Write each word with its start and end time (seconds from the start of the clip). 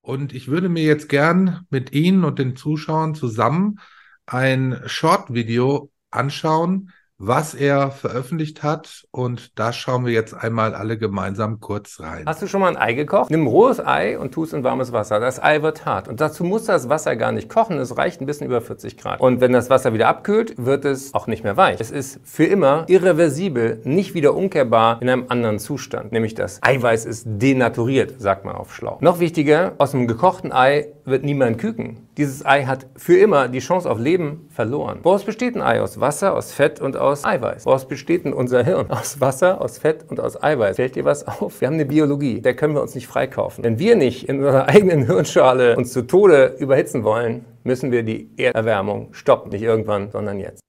Und 0.00 0.32
ich 0.32 0.48
würde 0.48 0.68
mir 0.68 0.84
jetzt 0.84 1.08
gern 1.08 1.66
mit 1.70 1.92
Ihnen 1.92 2.24
und 2.24 2.38
den 2.38 2.56
Zuschauern 2.56 3.14
zusammen 3.14 3.80
ein 4.26 4.80
Short-Video 4.86 5.90
anschauen, 6.10 6.92
was 7.18 7.54
er 7.54 7.90
veröffentlicht 7.90 8.62
hat. 8.62 9.04
Und 9.10 9.58
da 9.58 9.72
schauen 9.72 10.06
wir 10.06 10.12
jetzt 10.12 10.34
einmal 10.34 10.74
alle 10.74 10.96
gemeinsam 10.96 11.60
kurz 11.60 12.00
rein. 12.00 12.24
Hast 12.26 12.40
du 12.40 12.46
schon 12.46 12.60
mal 12.60 12.68
ein 12.68 12.76
Ei 12.76 12.92
gekocht? 12.92 13.30
Nimm 13.30 13.46
rohes 13.46 13.84
Ei 13.84 14.18
und 14.18 14.32
tu 14.32 14.44
es 14.44 14.52
in 14.52 14.64
warmes 14.64 14.92
Wasser. 14.92 15.20
Das 15.20 15.42
Ei 15.42 15.62
wird 15.62 15.84
hart. 15.84 16.08
Und 16.08 16.20
dazu 16.20 16.44
muss 16.44 16.64
das 16.64 16.88
Wasser 16.88 17.16
gar 17.16 17.32
nicht 17.32 17.48
kochen. 17.48 17.78
Es 17.78 17.96
reicht 17.96 18.20
ein 18.20 18.26
bisschen 18.26 18.46
über 18.46 18.60
40 18.60 18.96
Grad. 18.96 19.20
Und 19.20 19.40
wenn 19.40 19.52
das 19.52 19.68
Wasser 19.68 19.92
wieder 19.92 20.08
abkühlt, 20.08 20.54
wird 20.56 20.84
es 20.84 21.12
auch 21.12 21.26
nicht 21.26 21.42
mehr 21.42 21.56
weich. 21.56 21.80
Es 21.80 21.90
ist 21.90 22.20
für 22.24 22.44
immer 22.44 22.84
irreversibel, 22.86 23.80
nicht 23.84 24.14
wieder 24.14 24.34
umkehrbar 24.34 25.02
in 25.02 25.08
einem 25.08 25.24
anderen 25.28 25.58
Zustand. 25.58 26.12
Nämlich 26.12 26.34
das 26.34 26.62
Eiweiß 26.62 27.04
ist 27.04 27.24
denaturiert, 27.26 28.20
sagt 28.20 28.44
man 28.44 28.54
auf 28.54 28.74
Schlau. 28.74 28.98
Noch 29.00 29.18
wichtiger, 29.18 29.72
aus 29.78 29.94
einem 29.94 30.06
gekochten 30.06 30.52
Ei 30.52 30.92
wird 31.04 31.24
niemand 31.24 31.58
küken. 31.58 32.08
Dieses 32.16 32.44
Ei 32.44 32.64
hat 32.64 32.86
für 32.96 33.16
immer 33.16 33.48
die 33.48 33.60
Chance 33.60 33.90
auf 33.90 33.98
Leben 33.98 34.48
verloren. 34.50 35.00
Woraus 35.02 35.24
besteht 35.24 35.56
ein 35.56 35.62
Ei? 35.62 35.80
Aus 35.80 36.00
Wasser, 36.00 36.34
aus 36.34 36.52
Fett 36.52 36.80
und 36.80 36.96
aus 36.96 37.07
Eiweiß. 37.24 37.66
Woraus 37.66 37.88
besteht 37.88 38.24
denn 38.24 38.32
unser 38.32 38.64
Hirn? 38.64 38.90
Aus 38.90 39.20
Wasser, 39.20 39.60
aus 39.60 39.78
Fett 39.78 40.04
und 40.08 40.20
aus 40.20 40.42
Eiweiß. 40.42 40.76
Fällt 40.76 40.96
dir 40.96 41.04
was 41.04 41.26
auf? 41.26 41.60
Wir 41.60 41.68
haben 41.68 41.74
eine 41.74 41.86
Biologie, 41.86 42.40
der 42.40 42.54
können 42.54 42.74
wir 42.74 42.82
uns 42.82 42.94
nicht 42.94 43.06
freikaufen. 43.06 43.64
Wenn 43.64 43.78
wir 43.78 43.96
nicht 43.96 44.28
in 44.28 44.38
unserer 44.38 44.68
eigenen 44.68 45.06
Hirnschale 45.06 45.76
uns 45.76 45.92
zu 45.92 46.06
Tode 46.06 46.56
überhitzen 46.58 47.04
wollen, 47.04 47.44
müssen 47.64 47.90
wir 47.92 48.02
die 48.02 48.30
Erderwärmung 48.36 49.12
stoppen. 49.14 49.50
Nicht 49.50 49.62
irgendwann, 49.62 50.10
sondern 50.10 50.38
jetzt. 50.38 50.60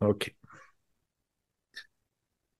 Okay. 0.00 0.34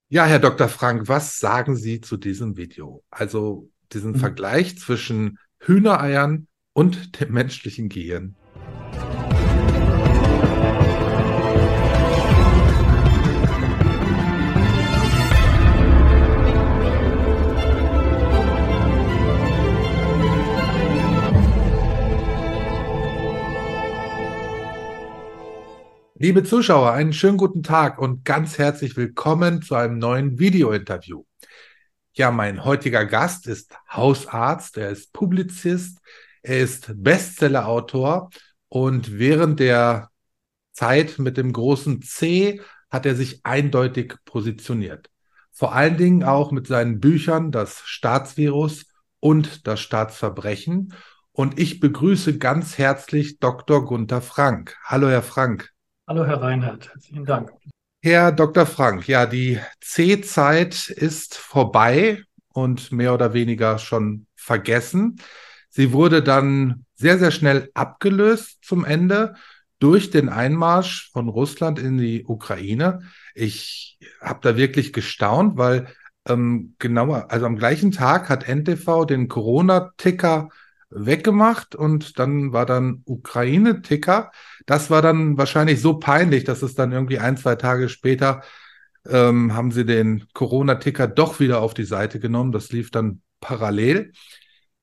Ja, 0.09 0.25
Herr 0.25 0.39
Dr. 0.39 0.69
Frank, 0.69 1.09
was 1.09 1.37
sagen 1.37 1.75
Sie 1.75 1.99
zu 1.99 2.15
diesem 2.15 2.55
Video? 2.55 3.03
Also 3.09 3.69
diesen 3.91 4.13
mhm. 4.13 4.19
Vergleich 4.19 4.77
zwischen 4.79 5.37
Hühnereiern 5.59 6.47
und 6.73 7.19
dem 7.19 7.33
menschlichen 7.33 7.89
Gehirn. 7.89 8.35
Liebe 26.19 26.43
Zuschauer, 26.43 26.93
einen 26.93 27.13
schönen 27.13 27.37
guten 27.37 27.61
Tag 27.61 27.99
und 27.99 28.25
ganz 28.25 28.57
herzlich 28.57 28.97
willkommen 28.97 29.61
zu 29.61 29.75
einem 29.75 29.99
neuen 29.99 30.39
Video-Interview. 30.39 31.25
Ja, 32.13 32.31
mein 32.31 32.65
heutiger 32.65 33.05
Gast 33.05 33.45
ist 33.45 33.75
Hausarzt, 33.91 34.77
er 34.77 34.89
ist 34.89 35.13
Publizist, 35.13 35.99
er 36.41 36.57
ist 36.57 36.91
Bestsellerautor 36.95 38.31
und 38.67 39.19
während 39.19 39.59
der 39.59 40.09
Zeit 40.71 41.19
mit 41.19 41.37
dem 41.37 41.53
großen 41.53 42.01
C 42.01 42.61
hat 42.89 43.05
er 43.05 43.13
sich 43.13 43.41
eindeutig 43.45 44.15
positioniert. 44.25 45.11
Vor 45.51 45.75
allen 45.75 45.97
Dingen 45.97 46.23
auch 46.23 46.51
mit 46.51 46.65
seinen 46.65 46.99
Büchern 46.99 47.51
Das 47.51 47.83
Staatsvirus 47.85 48.87
und 49.19 49.67
das 49.67 49.81
Staatsverbrechen. 49.81 50.95
Und 51.31 51.59
ich 51.59 51.79
begrüße 51.79 52.39
ganz 52.39 52.79
herzlich 52.79 53.37
Dr. 53.37 53.85
Gunther 53.85 54.23
Frank. 54.23 54.75
Hallo, 54.83 55.09
Herr 55.09 55.21
Frank. 55.21 55.76
Hallo, 56.09 56.25
Herr 56.25 56.41
Reinhardt. 56.41 56.87
Herzlichen 56.93 57.25
Dank. 57.25 57.51
Herr 58.01 58.31
Dr. 58.31 58.65
Frank, 58.65 59.09
ja, 59.09 59.25
die 59.25 59.59
C-Zeit 59.81 60.87
ist 60.87 61.35
vorbei 61.35 62.23
und 62.53 62.93
mehr 62.93 63.13
oder 63.13 63.33
weniger 63.33 63.77
schon 63.77 64.25
vergessen. 64.33 65.19
Sie 65.69 65.91
wurde 65.91 66.23
dann 66.23 66.85
sehr, 66.95 67.19
sehr 67.19 67.31
schnell 67.31 67.69
abgelöst 67.73 68.59
zum 68.61 68.85
Ende 68.85 69.35
durch 69.79 70.09
den 70.09 70.29
Einmarsch 70.29 71.11
von 71.11 71.27
Russland 71.27 71.77
in 71.77 71.97
die 71.97 72.23
Ukraine. 72.25 73.01
Ich 73.35 73.99
habe 74.21 74.39
da 74.41 74.55
wirklich 74.55 74.93
gestaunt, 74.93 75.57
weil 75.57 75.87
ähm, 76.25 76.75
genauer, 76.79 77.31
also 77.31 77.45
am 77.45 77.57
gleichen 77.57 77.91
Tag 77.91 78.29
hat 78.29 78.47
NTV 78.47 79.03
den 79.03 79.27
Corona-Ticker 79.27 80.47
weggemacht 80.89 81.75
und 81.75 82.17
dann 82.19 82.53
war 82.53 82.65
dann 82.65 83.01
Ukraine-Ticker. 83.05 84.31
Das 84.65 84.89
war 84.89 85.01
dann 85.01 85.37
wahrscheinlich 85.37 85.81
so 85.81 85.95
peinlich, 85.99 86.43
dass 86.43 86.61
es 86.61 86.75
dann 86.75 86.91
irgendwie 86.91 87.19
ein, 87.19 87.37
zwei 87.37 87.55
Tage 87.55 87.89
später 87.89 88.43
ähm, 89.07 89.53
haben 89.53 89.71
sie 89.71 89.85
den 89.85 90.25
Corona-Ticker 90.33 91.07
doch 91.07 91.39
wieder 91.39 91.61
auf 91.61 91.73
die 91.73 91.83
Seite 91.83 92.19
genommen. 92.19 92.51
Das 92.51 92.71
lief 92.71 92.91
dann 92.91 93.21
parallel. 93.39 94.11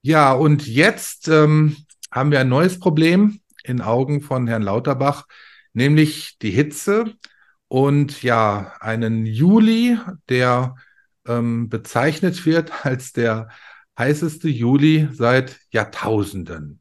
Ja, 0.02 0.32
und 0.32 0.66
jetzt 0.66 1.28
ähm, 1.28 1.76
haben 2.10 2.30
wir 2.30 2.40
ein 2.40 2.48
neues 2.48 2.78
Problem 2.78 3.40
in 3.64 3.80
Augen 3.80 4.20
von 4.20 4.46
Herrn 4.46 4.62
Lauterbach, 4.62 5.26
nämlich 5.72 6.36
die 6.40 6.50
Hitze 6.50 7.14
und 7.68 8.22
ja, 8.22 8.74
einen 8.80 9.26
Juli, 9.26 9.98
der 10.28 10.76
ähm, 11.26 11.68
bezeichnet 11.68 12.44
wird 12.46 12.72
als 12.86 13.12
der 13.12 13.48
heißeste 13.98 14.48
Juli 14.48 15.08
seit 15.12 15.60
Jahrtausenden. 15.70 16.80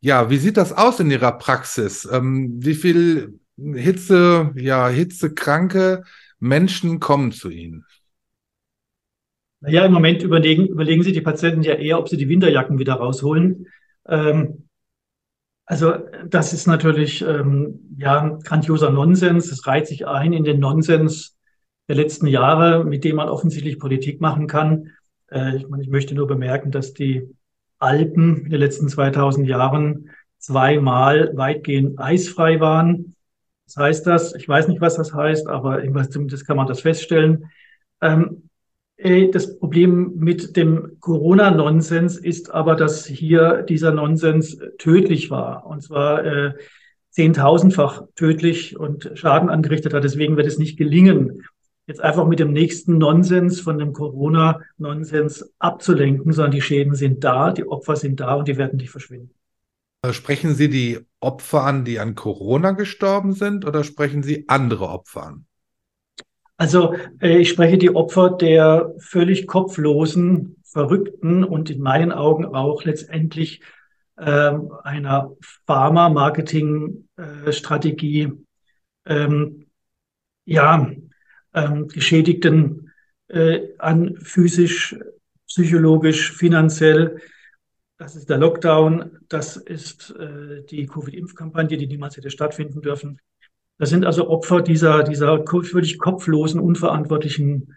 Ja, 0.00 0.30
wie 0.30 0.38
sieht 0.38 0.56
das 0.56 0.72
aus 0.72 1.00
in 1.00 1.10
Ihrer 1.10 1.32
Praxis? 1.32 2.08
Ähm, 2.10 2.54
wie 2.58 2.74
viel 2.74 3.40
Hitze, 3.56 4.52
ja, 4.56 4.88
hitzekranke 4.88 6.04
Menschen 6.38 7.00
kommen 7.00 7.32
zu 7.32 7.50
Ihnen? 7.50 7.84
Naja, 9.60 9.84
im 9.84 9.92
Moment 9.92 10.22
überlegen, 10.22 10.66
überlegen 10.68 11.02
sich 11.02 11.12
die 11.12 11.20
Patienten 11.20 11.62
ja 11.62 11.74
eher, 11.74 11.98
ob 11.98 12.08
sie 12.08 12.16
die 12.16 12.30
Winterjacken 12.30 12.78
wieder 12.78 12.94
rausholen. 12.94 13.66
Ähm, 14.08 14.68
also 15.66 15.92
das 16.26 16.52
ist 16.52 16.66
natürlich 16.66 17.22
ähm, 17.22 17.94
ja 17.98 18.38
grandioser 18.42 18.90
Nonsens. 18.90 19.52
Es 19.52 19.66
reiht 19.66 19.86
sich 19.86 20.06
ein 20.06 20.32
in 20.32 20.44
den 20.44 20.60
Nonsens 20.60 21.36
der 21.88 21.96
letzten 21.96 22.26
Jahre, 22.26 22.84
mit 22.84 23.04
dem 23.04 23.16
man 23.16 23.28
offensichtlich 23.28 23.78
Politik 23.78 24.20
machen 24.20 24.46
kann. 24.46 24.92
Äh, 25.30 25.56
ich, 25.56 25.68
meine, 25.68 25.82
ich 25.82 25.88
möchte 25.88 26.14
nur 26.14 26.26
bemerken, 26.26 26.70
dass 26.70 26.94
die 26.94 27.28
Alpen 27.78 28.44
in 28.44 28.50
den 28.50 28.60
letzten 28.60 28.88
2000 28.88 29.48
Jahren 29.48 30.10
zweimal 30.38 31.36
weitgehend 31.36 31.98
eisfrei 31.98 32.60
waren. 32.60 33.14
Was 33.66 33.76
heißt 33.76 34.06
das? 34.06 34.34
Ich 34.34 34.48
weiß 34.48 34.68
nicht, 34.68 34.80
was 34.80 34.96
das 34.96 35.14
heißt, 35.14 35.46
aber 35.46 35.82
zumindest 36.10 36.46
kann 36.46 36.56
man 36.56 36.66
das 36.66 36.80
feststellen. 36.80 37.50
Ähm, 38.00 38.48
äh, 38.96 39.28
das 39.28 39.58
Problem 39.58 40.14
mit 40.16 40.56
dem 40.56 40.98
Corona-Nonsens 41.00 42.18
ist 42.18 42.50
aber, 42.50 42.76
dass 42.76 43.06
hier 43.06 43.62
dieser 43.62 43.92
Nonsens 43.92 44.58
tödlich 44.78 45.30
war. 45.30 45.66
Und 45.66 45.82
zwar 45.82 46.24
äh, 46.24 46.52
zehntausendfach 47.10 48.04
tödlich 48.14 48.78
und 48.78 49.10
Schaden 49.14 49.48
angerichtet 49.50 49.94
hat. 49.94 50.04
Deswegen 50.04 50.36
wird 50.36 50.46
es 50.46 50.58
nicht 50.58 50.76
gelingen, 50.76 51.44
jetzt 51.90 52.00
einfach 52.00 52.26
mit 52.26 52.38
dem 52.38 52.52
nächsten 52.52 52.98
Nonsens 52.98 53.60
von 53.60 53.78
dem 53.78 53.92
Corona-Nonsens 53.92 55.52
abzulenken, 55.58 56.32
sondern 56.32 56.52
die 56.52 56.62
Schäden 56.62 56.94
sind 56.94 57.24
da, 57.24 57.50
die 57.52 57.66
Opfer 57.66 57.96
sind 57.96 58.20
da 58.20 58.34
und 58.34 58.46
die 58.46 58.56
werden 58.56 58.76
nicht 58.76 58.90
verschwinden. 58.90 59.34
Sprechen 60.12 60.54
Sie 60.54 60.70
die 60.70 61.00
Opfer 61.18 61.64
an, 61.64 61.84
die 61.84 61.98
an 61.98 62.14
Corona 62.14 62.70
gestorben 62.70 63.32
sind, 63.34 63.66
oder 63.66 63.82
sprechen 63.84 64.22
Sie 64.22 64.44
andere 64.48 64.88
Opfer 64.88 65.24
an? 65.24 65.44
Also 66.56 66.94
äh, 67.20 67.38
ich 67.38 67.50
spreche 67.50 67.76
die 67.76 67.92
Opfer 67.94 68.30
der 68.30 68.94
völlig 68.98 69.48
kopflosen, 69.48 70.56
verrückten 70.64 71.42
und 71.42 71.70
in 71.70 71.82
meinen 71.82 72.12
Augen 72.12 72.44
auch 72.46 72.84
letztendlich 72.84 73.62
äh, 74.16 74.52
einer 74.84 75.32
Pharma-Marketing-Strategie 75.66 78.32
ähm, 79.06 79.66
ja, 80.44 80.86
ähm, 81.54 81.88
Geschädigten 81.88 82.92
äh, 83.28 83.68
an 83.78 84.16
physisch, 84.16 84.96
psychologisch, 85.46 86.32
finanziell. 86.32 87.20
Das 87.96 88.16
ist 88.16 88.30
der 88.30 88.38
Lockdown, 88.38 89.18
das 89.28 89.56
ist 89.56 90.10
äh, 90.18 90.62
die 90.64 90.86
Covid-Impfkampagne, 90.86 91.76
die 91.76 91.86
niemals 91.86 92.16
hätte 92.16 92.30
stattfinden 92.30 92.80
dürfen. 92.80 93.20
Das 93.78 93.90
sind 93.90 94.04
also 94.04 94.28
Opfer 94.28 94.62
dieser, 94.62 95.02
dieser 95.02 95.44
völlig 95.46 95.98
kopflosen, 95.98 96.60
unverantwortlichen 96.60 97.76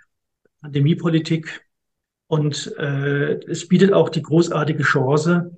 Pandemiepolitik. 0.62 1.66
Und 2.28 2.76
äh, 2.78 3.36
es 3.48 3.68
bietet 3.68 3.94
auch 3.94 4.10
die 4.10 4.22
großartige 4.22 4.84
Chance, 4.84 5.58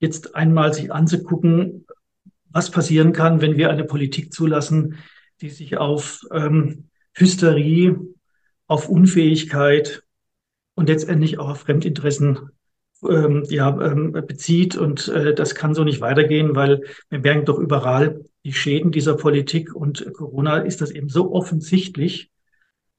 jetzt 0.00 0.34
einmal 0.34 0.74
sich 0.74 0.92
anzugucken, 0.92 1.86
was 2.50 2.70
passieren 2.70 3.12
kann, 3.12 3.40
wenn 3.40 3.56
wir 3.56 3.70
eine 3.70 3.84
Politik 3.84 4.32
zulassen, 4.32 4.98
die 5.40 5.50
sich 5.50 5.76
auf 5.76 6.24
ähm, 6.30 6.88
Hysterie, 7.14 7.96
auf 8.66 8.88
Unfähigkeit 8.88 10.02
und 10.74 10.88
letztendlich 10.88 11.38
auch 11.38 11.50
auf 11.50 11.60
Fremdinteressen 11.60 12.50
ähm, 13.08 13.44
ja, 13.48 13.68
ähm, 13.80 14.12
bezieht. 14.12 14.76
Und 14.76 15.08
äh, 15.08 15.34
das 15.34 15.54
kann 15.54 15.74
so 15.74 15.84
nicht 15.84 16.00
weitergehen, 16.00 16.54
weil 16.54 16.82
wir 17.10 17.20
merken 17.20 17.44
doch 17.44 17.58
überall 17.58 18.24
die 18.44 18.52
Schäden 18.52 18.92
dieser 18.92 19.16
Politik 19.16 19.74
und 19.74 20.12
Corona 20.12 20.58
ist 20.58 20.80
das 20.80 20.90
eben 20.90 21.08
so 21.08 21.32
offensichtlich 21.32 22.30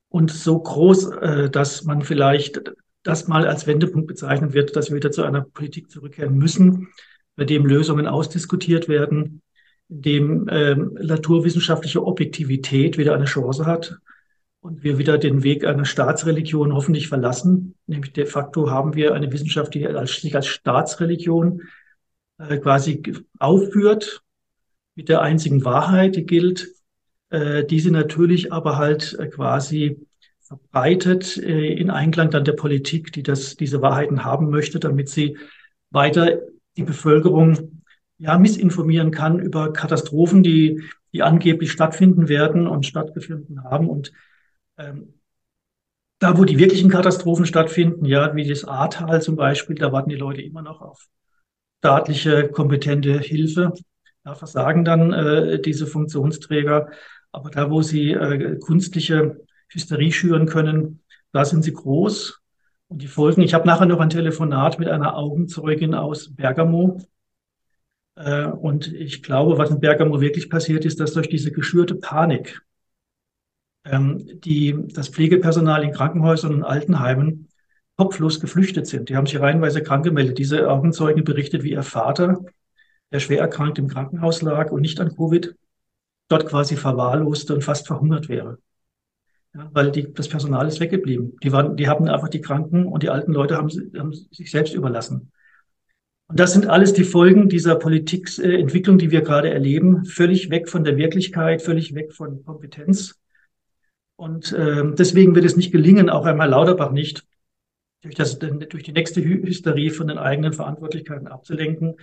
und 0.09 0.31
so 0.31 0.59
groß, 0.59 1.11
äh, 1.11 1.49
dass 1.49 1.83
man 1.83 2.01
vielleicht 2.01 2.61
das 3.03 3.27
mal 3.27 3.47
als 3.47 3.67
Wendepunkt 3.67 4.07
bezeichnet 4.07 4.53
wird, 4.53 4.75
dass 4.75 4.89
wir 4.89 4.97
wieder 4.97 5.11
zu 5.11 5.23
einer 5.23 5.41
Politik 5.41 5.91
zurückkehren 5.91 6.37
müssen, 6.37 6.87
bei 7.35 7.43
dem 7.43 7.65
Lösungen 7.65 8.07
ausdiskutiert 8.07 8.87
werden, 8.87 9.41
dem 9.87 10.47
ähm, 10.49 10.97
naturwissenschaftliche 11.01 12.03
Objektivität 12.03 12.97
wieder 12.97 13.13
eine 13.13 13.25
Chance 13.25 13.65
hat 13.65 13.97
und 14.59 14.83
wir 14.83 14.97
wieder 14.97 15.17
den 15.17 15.43
Weg 15.43 15.65
einer 15.65 15.85
Staatsreligion 15.85 16.73
hoffentlich 16.73 17.07
verlassen. 17.07 17.75
Nämlich 17.85 18.13
de 18.13 18.25
facto 18.25 18.69
haben 18.71 18.95
wir 18.95 19.13
eine 19.13 19.31
Wissenschaft, 19.31 19.73
die 19.75 19.85
als, 19.87 20.21
sich 20.21 20.35
als 20.35 20.47
Staatsreligion 20.47 21.61
äh, 22.39 22.57
quasi 22.57 23.03
aufführt, 23.39 24.23
mit 24.95 25.09
der 25.09 25.21
einzigen 25.21 25.65
Wahrheit, 25.65 26.15
die 26.15 26.25
gilt, 26.25 26.69
äh, 27.29 27.63
diese 27.65 27.91
natürlich 27.91 28.53
aber 28.53 28.77
halt 28.77 29.15
äh, 29.19 29.27
quasi 29.27 29.99
verbreitet 30.39 31.37
äh, 31.37 31.73
in 31.73 31.89
Einklang 31.89 32.31
dann 32.31 32.45
der 32.45 32.53
Politik, 32.53 33.11
die 33.11 33.23
das, 33.23 33.55
diese 33.55 33.81
Wahrheiten 33.81 34.23
haben 34.23 34.49
möchte, 34.49 34.79
damit 34.79 35.09
sie 35.09 35.37
weiter 35.91 36.39
die 36.77 36.83
Bevölkerung 36.83 37.83
ja, 38.17 38.37
missinformieren 38.37 39.11
kann 39.11 39.39
über 39.39 39.73
Katastrophen, 39.73 40.43
die, 40.43 40.81
die 41.13 41.23
angeblich 41.23 41.71
stattfinden 41.71 42.27
werden 42.29 42.67
und 42.67 42.85
stattgefunden 42.85 43.63
haben. 43.63 43.89
Und 43.89 44.11
ähm, 44.77 45.13
da, 46.19 46.37
wo 46.37 46.45
die 46.45 46.57
wirklichen 46.57 46.89
Katastrophen 46.89 47.45
stattfinden, 47.45 48.05
ja, 48.05 48.35
wie 48.35 48.47
das 48.47 48.65
Ahrtal 48.65 49.21
zum 49.21 49.35
Beispiel, 49.35 49.75
da 49.75 49.91
warten 49.91 50.09
die 50.09 50.15
Leute 50.15 50.41
immer 50.41 50.61
noch 50.61 50.81
auf 50.81 51.07
staatliche, 51.79 52.47
kompetente 52.49 53.19
Hilfe. 53.19 53.73
Da 54.23 54.33
versagen 54.33 54.85
dann 54.85 55.13
äh, 55.13 55.59
diese 55.59 55.85
Funktionsträger. 55.85 56.89
Aber 57.31 57.49
da, 57.49 57.69
wo 57.69 57.81
sie 57.81 58.11
äh, 58.11 58.57
künstliche 58.59 59.41
Hysterie 59.67 60.11
schüren 60.11 60.47
können, 60.47 61.03
da 61.31 61.43
sind 61.45 61.63
sie 61.63 61.73
groß. 61.73 62.39
Und 62.87 63.01
die 63.01 63.07
Folgen, 63.07 63.41
ich 63.41 63.53
habe 63.53 63.67
nachher 63.67 63.85
noch 63.85 63.99
ein 63.99 64.09
Telefonat 64.09 64.79
mit 64.79 64.87
einer 64.87 65.17
Augenzeugin 65.17 65.93
aus 65.93 66.33
Bergamo, 66.33 66.99
und 68.15 68.93
ich 68.93 69.23
glaube, 69.23 69.57
was 69.57 69.71
in 69.71 69.79
Bergamo 69.79 70.21
wirklich 70.21 70.49
passiert 70.49 70.85
ist, 70.85 70.99
dass 70.99 71.13
durch 71.13 71.27
diese 71.27 71.51
geschürte 71.51 71.95
Panik 71.95 72.61
ähm, 73.85 74.39
die, 74.41 74.75
das 74.93 75.09
Pflegepersonal 75.09 75.83
in 75.83 75.91
Krankenhäusern 75.91 76.53
und 76.53 76.63
Altenheimen 76.63 77.49
kopflos 77.97 78.39
geflüchtet 78.39 78.87
sind. 78.87 79.09
Die 79.09 79.15
haben 79.15 79.25
sich 79.25 79.39
reihenweise 79.39 79.81
krank 79.81 80.03
gemeldet. 80.03 80.37
Diese 80.37 80.69
Augenzeugen 80.69 81.23
berichtet, 81.23 81.63
wie 81.63 81.71
ihr 81.71 81.83
Vater, 81.83 82.43
der 83.11 83.19
schwer 83.19 83.39
erkrankt 83.39 83.79
im 83.79 83.87
Krankenhaus 83.87 84.41
lag 84.41 84.71
und 84.71 84.81
nicht 84.81 84.99
an 84.99 85.15
Covid, 85.15 85.55
dort 86.27 86.47
quasi 86.47 86.75
verwahrloste 86.75 87.53
und 87.53 87.63
fast 87.63 87.87
verhungert 87.87 88.27
wäre. 88.27 88.57
Ja, 89.53 89.69
weil 89.71 89.91
die, 89.91 90.11
das 90.13 90.27
Personal 90.27 90.67
ist 90.67 90.79
weggeblieben. 90.81 91.37
Die, 91.41 91.51
waren, 91.51 91.77
die 91.77 91.87
haben 91.87 92.07
einfach 92.09 92.29
die 92.29 92.41
Kranken 92.41 92.85
und 92.85 93.03
die 93.03 93.09
alten 93.09 93.31
Leute 93.31 93.55
haben, 93.55 93.69
haben 93.69 94.13
sich 94.13 94.51
selbst 94.51 94.73
überlassen. 94.73 95.31
Und 96.27 96.39
das 96.39 96.53
sind 96.53 96.67
alles 96.67 96.93
die 96.93 97.03
Folgen 97.03 97.49
dieser 97.49 97.75
Politikentwicklung, 97.75 98.97
die 98.97 99.11
wir 99.11 99.21
gerade 99.21 99.51
erleben, 99.51 100.05
völlig 100.05 100.49
weg 100.49 100.69
von 100.69 100.83
der 100.83 100.97
Wirklichkeit, 100.97 101.61
völlig 101.61 101.93
weg 101.93 102.13
von 102.13 102.43
Kompetenz. 102.43 103.19
Und 104.15 104.51
äh, 104.53 104.83
deswegen 104.93 105.35
wird 105.35 105.45
es 105.45 105.55
nicht 105.55 105.71
gelingen, 105.71 106.09
auch 106.09 106.25
einmal 106.25 106.49
Lauterbach 106.49 106.91
nicht, 106.91 107.25
durch, 108.01 108.15
das, 108.15 108.39
durch 108.39 108.83
die 108.83 108.91
nächste 108.91 109.23
Hysterie 109.23 109.91
von 109.91 110.07
den 110.07 110.17
eigenen 110.17 110.53
Verantwortlichkeiten 110.53 111.27
abzulenken. 111.27 111.95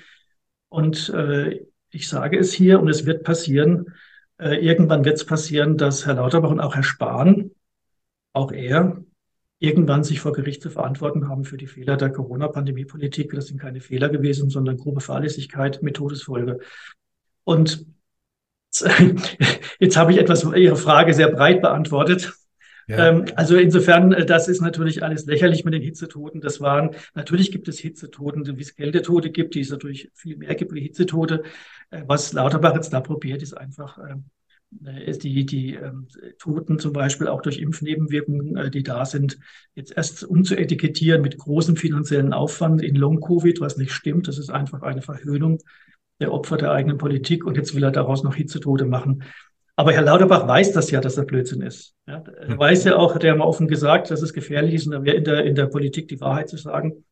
Und 0.69 1.09
äh, 1.11 1.65
ich 1.91 2.09
sage 2.09 2.39
es 2.39 2.53
hier, 2.53 2.81
und 2.81 2.89
es 2.89 3.07
wird 3.07 3.25
passieren, 3.25 3.95
äh, 4.39 4.57
irgendwann 4.65 5.05
wird 5.05 5.17
es 5.17 5.27
passieren, 5.27 5.77
dass 5.77 6.07
Herr 6.07 6.15
Lauterbach 6.15 6.51
und 6.51 6.61
auch 6.61 6.75
Herr 6.75 6.83
Spahn, 6.83 7.53
auch 8.33 8.53
er, 8.53 9.03
irgendwann 9.63 10.03
sich 10.03 10.21
vor 10.21 10.33
Gericht 10.33 10.63
zu 10.63 10.71
verantworten 10.71 11.29
haben 11.29 11.45
für 11.45 11.57
die 11.57 11.67
Fehler 11.67 11.97
der 11.97 12.11
Corona-Pandemie-Politik. 12.11 13.33
Das 13.33 13.47
sind 13.47 13.61
keine 13.61 13.81
Fehler 13.81 14.09
gewesen, 14.09 14.51
sondern 14.51 14.77
grobe 14.77 15.01
Fahrlässigkeit 15.01 15.83
mit 15.83 15.97
Todesfolge. 15.97 16.59
Und 17.45 17.87
jetzt 19.79 19.97
habe 19.97 20.13
ich 20.13 20.19
etwas 20.19 20.45
Ihre 20.45 20.77
Frage 20.77 21.15
sehr 21.15 21.31
breit 21.31 21.63
beantwortet. 21.63 22.33
Ja. 22.89 23.11
Ähm, 23.11 23.27
also 23.37 23.57
insofern, 23.57 24.13
äh, 24.13 24.27
das 24.27 24.49
ist 24.49 24.61
natürlich 24.61 25.05
alles 25.05 25.27
lächerlich 25.27 25.65
mit 25.65 25.75
den 25.75 25.83
Hitzetoten. 25.83 26.41
Das 26.41 26.61
waren, 26.61 26.97
natürlich 27.15 27.53
gibt 27.53 27.69
es 27.69 27.79
Hitzetoten, 27.79 28.45
wie 28.59 28.63
es 28.63 28.75
Kältetote 28.75 29.31
gibt, 29.31 29.55
die 29.55 29.61
es 29.61 29.71
natürlich 29.71 30.11
viel 30.15 30.37
mehr 30.37 30.57
gibt 30.57 30.75
wie 30.75 30.81
Hitzetote. 30.81 31.45
Äh, 31.91 32.03
was 32.07 32.33
Lauterbach 32.33 32.75
jetzt 32.75 32.93
da 32.93 33.01
probiert, 33.01 33.43
ist 33.43 33.57
einfach 33.57 33.99
ähm, 33.99 34.09
äh, 34.11 34.42
die, 34.81 35.47
die 35.47 35.75
ähm, 35.75 36.09
Toten 36.39 36.79
zum 36.79 36.93
Beispiel 36.93 37.29
auch 37.29 37.43
durch 37.43 37.59
Impfnebenwirkungen, 37.59 38.57
äh, 38.57 38.71
die 38.71 38.83
da 38.83 39.05
sind, 39.05 39.39
jetzt 39.75 39.97
erst 39.97 40.25
umzuetikettieren 40.25 41.23
mit 41.23 41.39
großem 41.39 41.77
finanziellen 41.77 42.33
Aufwand 42.33 42.83
in 42.83 42.97
Long-Covid, 42.97 43.61
was 43.61 43.77
nicht 43.77 43.93
stimmt. 43.93 44.29
Das 44.29 44.39
ist 44.39 44.51
einfach 44.51 44.83
eine 44.83 45.03
Verhöhnung 45.03 45.59
der 46.21 46.33
Opfer 46.33 46.57
der 46.57 46.73
eigenen 46.73 46.99
Politik 46.99 47.45
und 47.45 47.57
jetzt 47.57 47.75
will 47.75 47.85
er 47.85 47.91
daraus 47.91 48.23
noch 48.23 48.35
Hitzetote 48.35 48.87
machen. 48.87 49.25
Aber 49.77 49.93
Herr 49.93 50.03
Lauterbach 50.03 50.47
weiß 50.47 50.73
das 50.73 50.91
ja, 50.91 51.01
dass 51.01 51.17
er 51.17 51.25
Blödsinn 51.25 51.63
ist. 51.63 51.95
Ja, 52.07 52.23
er 52.23 52.59
weiß 52.59 52.85
ja 52.85 52.97
auch, 52.97 53.15
hat 53.15 53.25
er 53.25 53.35
mal 53.35 53.45
offen 53.45 53.69
gesagt, 53.69 54.11
dass 54.11 54.23
es 54.23 54.33
gefährlich 54.33 54.75
ist, 54.75 54.87
in 54.87 55.25
der, 55.25 55.45
in 55.45 55.55
der 55.55 55.67
Politik 55.67 56.09
die 56.09 56.21
Wahrheit 56.21 56.49
zu 56.49 56.57
sagen. 56.57 57.05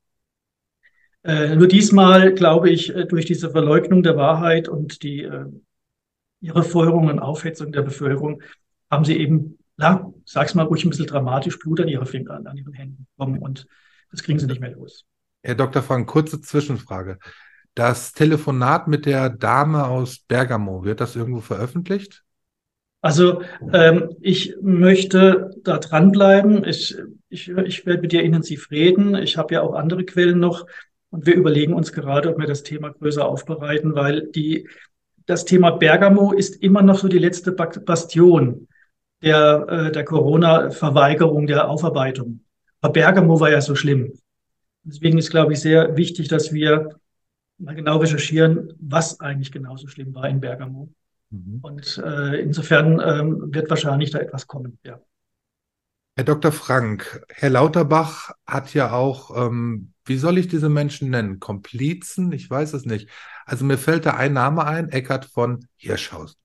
Äh, 1.23 1.57
nur 1.57 1.69
diesmal, 1.69 2.33
glaube 2.33 2.71
ich, 2.71 2.95
äh, 2.95 3.07
durch 3.07 3.27
diese 3.27 3.51
Verleugnung 3.51 4.03
der 4.03 4.17
Wahrheit 4.17 4.69
und 4.69 5.03
die 5.03 5.23
äh, 5.23 5.47
ihre 6.41 6.63
Feuerung 6.63 7.09
und 7.09 7.19
Aufhetzung 7.19 7.73
der 7.73 7.83
Bevölkerung 7.83 8.43
haben 8.91 9.05
sie 9.05 9.17
eben, 9.19 9.59
ja, 9.79 10.11
sag's 10.25 10.55
mal 10.55 10.67
ruhig 10.67 10.85
ein 10.85 10.91
bisschen 10.91 11.07
dramatisch, 11.07 11.59
Blut 11.59 11.81
an 11.81 11.89
ihre 11.89 12.07
Finger, 12.07 12.41
an 12.45 12.57
ihren 12.57 12.73
Händen 12.73 13.07
bekommen 13.17 13.39
und 13.39 13.67
das 14.11 14.23
kriegen 14.23 14.39
sie 14.39 14.47
nicht 14.47 14.61
mehr 14.61 14.73
los. 14.73 15.05
Herr 15.43 15.55
Dr. 15.55 15.83
Frank, 15.83 16.09
kurze 16.09 16.41
Zwischenfrage. 16.41 17.19
Das 17.75 18.13
Telefonat 18.13 18.89
mit 18.89 19.07
der 19.07 19.31
Dame 19.31 19.87
aus 19.87 20.19
Bergamo, 20.19 20.85
wird 20.85 21.01
das 21.01 21.17
irgendwo 21.17 21.41
veröffentlicht? 21.41 22.25
Also 23.01 23.43
ähm, 23.73 24.11
ich 24.21 24.57
möchte 24.61 25.51
da 25.63 25.79
dranbleiben. 25.79 26.65
Ich, 26.65 26.97
ich, 27.31 27.49
ich 27.49 27.87
werde 27.87 28.03
mit 28.03 28.13
dir 28.13 28.23
intensiv 28.23 28.71
reden. 28.71 29.15
Ich 29.15 29.39
habe 29.39 29.55
ja 29.55 29.63
auch 29.63 29.75
andere 29.75 30.05
Quellen 30.05 30.39
noch 30.39 30.67
und 31.09 31.27
wir 31.27 31.35
überlegen 31.35 31.73
uns 31.73 31.93
gerade, 31.93 32.29
ob 32.29 32.39
wir 32.39 32.47
das 32.47 32.63
Thema 32.63 32.91
größer 32.91 33.25
aufbereiten, 33.25 33.95
weil 33.95 34.29
die 34.29 34.69
das 35.31 35.45
Thema 35.45 35.71
Bergamo 35.71 36.33
ist 36.33 36.57
immer 36.57 36.83
noch 36.83 36.99
so 36.99 37.07
die 37.07 37.19
letzte 37.19 37.53
Bastion 37.53 38.67
der, 39.23 39.67
äh, 39.69 39.93
der 39.93 40.05
Corona-Verweigerung, 40.05 41.47
der 41.47 41.69
Aufarbeitung. 41.69 42.41
Aber 42.81 42.93
Bergamo 42.93 43.39
war 43.39 43.51
ja 43.51 43.61
so 43.61 43.77
schlimm. 43.77 44.13
Deswegen 44.83 45.19
ist, 45.19 45.31
glaube 45.31 45.53
ich, 45.53 45.61
sehr 45.61 45.97
wichtig, 45.97 46.29
dass 46.29 46.53
wir 46.53 46.89
mal 47.59 47.77
genau 47.77 47.99
recherchieren, 47.99 48.73
was 48.81 49.21
eigentlich 49.21 49.53
genauso 49.53 49.87
schlimm 49.87 50.15
war 50.15 50.29
in 50.29 50.41
Bergamo. 50.41 50.89
Mhm. 51.31 51.61
Und 51.63 52.03
äh, 52.05 52.41
insofern 52.41 53.01
ähm, 53.01 53.55
wird 53.55 53.71
wahrscheinlich 53.71 54.11
da 54.11 54.19
etwas 54.19 54.49
kommen, 54.49 54.79
ja. 54.85 54.99
Herr 56.17 56.25
Dr. 56.25 56.51
Frank, 56.51 57.25
Herr 57.29 57.51
Lauterbach 57.51 58.33
hat 58.45 58.75
ja 58.75 58.93
auch, 58.93 59.47
ähm, 59.47 59.93
wie 60.05 60.19
soll 60.19 60.39
ich 60.39 60.49
diese 60.49 60.69
Menschen 60.69 61.11
nennen? 61.11 61.39
Komplizen? 61.39 62.33
Ich 62.33 62.51
weiß 62.51 62.75
es 62.75 62.85
nicht. 62.85 63.09
Also 63.51 63.65
mir 63.65 63.79
fällt 63.79 64.07
da 64.07 64.13
ein 64.13 64.33
Name 64.33 64.65
ein, 64.65 64.91
Eckart 64.91 65.25
von 65.25 65.67
Hirschhausen. 65.77 66.37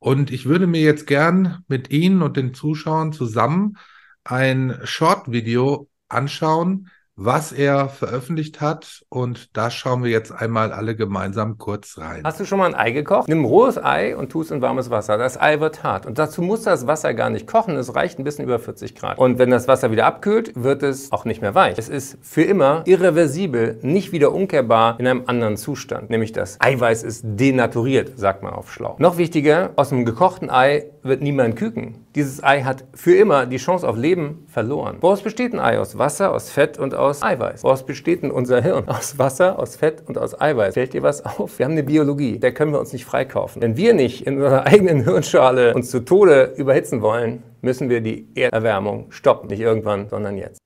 Und 0.00 0.32
ich 0.32 0.46
würde 0.46 0.66
mir 0.66 0.80
jetzt 0.80 1.06
gern 1.06 1.62
mit 1.68 1.90
Ihnen 1.90 2.20
und 2.20 2.36
den 2.36 2.52
Zuschauern 2.52 3.12
zusammen 3.12 3.76
ein 4.24 4.76
Short-Video 4.82 5.88
anschauen, 6.08 6.90
was 7.16 7.52
er 7.52 7.88
veröffentlicht 7.88 8.60
hat. 8.60 9.02
Und 9.08 9.56
da 9.56 9.70
schauen 9.70 10.04
wir 10.04 10.10
jetzt 10.10 10.32
einmal 10.32 10.72
alle 10.72 10.94
gemeinsam 10.94 11.58
kurz 11.58 11.98
rein. 11.98 12.22
Hast 12.24 12.38
du 12.38 12.44
schon 12.44 12.58
mal 12.58 12.66
ein 12.66 12.74
Ei 12.74 12.90
gekocht? 12.90 13.28
Nimm 13.28 13.44
rohes 13.44 13.82
Ei 13.82 14.16
und 14.16 14.30
tu 14.30 14.42
es 14.42 14.50
in 14.50 14.60
warmes 14.60 14.90
Wasser. 14.90 15.16
Das 15.18 15.40
Ei 15.40 15.58
wird 15.60 15.82
hart. 15.82 16.06
Und 16.06 16.18
dazu 16.18 16.42
muss 16.42 16.62
das 16.62 16.86
Wasser 16.86 17.14
gar 17.14 17.30
nicht 17.30 17.46
kochen. 17.46 17.76
Es 17.76 17.94
reicht 17.94 18.18
ein 18.18 18.24
bisschen 18.24 18.44
über 18.44 18.58
40 18.58 18.94
Grad. 18.94 19.18
Und 19.18 19.38
wenn 19.38 19.50
das 19.50 19.66
Wasser 19.66 19.90
wieder 19.90 20.06
abkühlt, 20.06 20.52
wird 20.54 20.82
es 20.82 21.10
auch 21.10 21.24
nicht 21.24 21.40
mehr 21.40 21.54
weich. 21.54 21.78
Es 21.78 21.88
ist 21.88 22.18
für 22.20 22.42
immer 22.42 22.82
irreversibel, 22.84 23.78
nicht 23.82 24.12
wieder 24.12 24.32
umkehrbar 24.32 25.00
in 25.00 25.06
einem 25.06 25.22
anderen 25.26 25.56
Zustand. 25.56 26.10
Nämlich 26.10 26.32
das 26.32 26.60
Eiweiß 26.60 27.02
ist 27.02 27.22
denaturiert, 27.24 28.18
sagt 28.18 28.42
man 28.42 28.52
auf 28.52 28.70
Schlau. 28.70 28.96
Noch 28.98 29.16
wichtiger, 29.16 29.70
aus 29.76 29.92
einem 29.92 30.04
gekochten 30.04 30.50
Ei 30.50 30.90
wird 31.02 31.22
niemand 31.22 31.56
küken. 31.56 32.06
Dieses 32.14 32.42
Ei 32.42 32.62
hat 32.62 32.84
für 32.94 33.14
immer 33.14 33.46
die 33.46 33.58
Chance 33.58 33.88
auf 33.88 33.96
Leben 33.96 34.44
verloren. 34.48 34.96
Woraus 35.00 35.22
besteht 35.22 35.52
ein 35.52 35.60
Ei? 35.60 35.78
Aus 35.78 35.98
Wasser, 35.98 36.32
aus 36.32 36.50
Fett 36.50 36.78
und 36.78 36.94
aus 36.94 37.05
Eiweiß. 37.22 37.62
Woraus 37.62 37.86
besteht 37.86 38.22
denn 38.22 38.30
unser 38.30 38.62
Hirn? 38.62 38.88
Aus 38.88 39.18
Wasser, 39.18 39.58
aus 39.58 39.76
Fett 39.76 40.02
und 40.06 40.18
aus 40.18 40.38
Eiweiß. 40.40 40.74
Fällt 40.74 40.92
dir 40.92 41.02
was 41.02 41.24
auf? 41.24 41.58
Wir 41.58 41.66
haben 41.66 41.72
eine 41.72 41.82
Biologie, 41.82 42.38
der 42.38 42.52
können 42.52 42.72
wir 42.72 42.80
uns 42.80 42.92
nicht 42.92 43.04
freikaufen. 43.04 43.62
Wenn 43.62 43.76
wir 43.76 43.94
nicht 43.94 44.26
in 44.26 44.36
unserer 44.36 44.66
eigenen 44.66 45.04
Hirnschale 45.04 45.74
uns 45.74 45.90
zu 45.90 46.04
Tode 46.04 46.54
überhitzen 46.56 47.02
wollen, 47.02 47.42
müssen 47.62 47.88
wir 47.88 48.00
die 48.00 48.28
Erderwärmung 48.34 49.10
stoppen. 49.12 49.48
Nicht 49.48 49.60
irgendwann, 49.60 50.08
sondern 50.08 50.36
jetzt. 50.36 50.58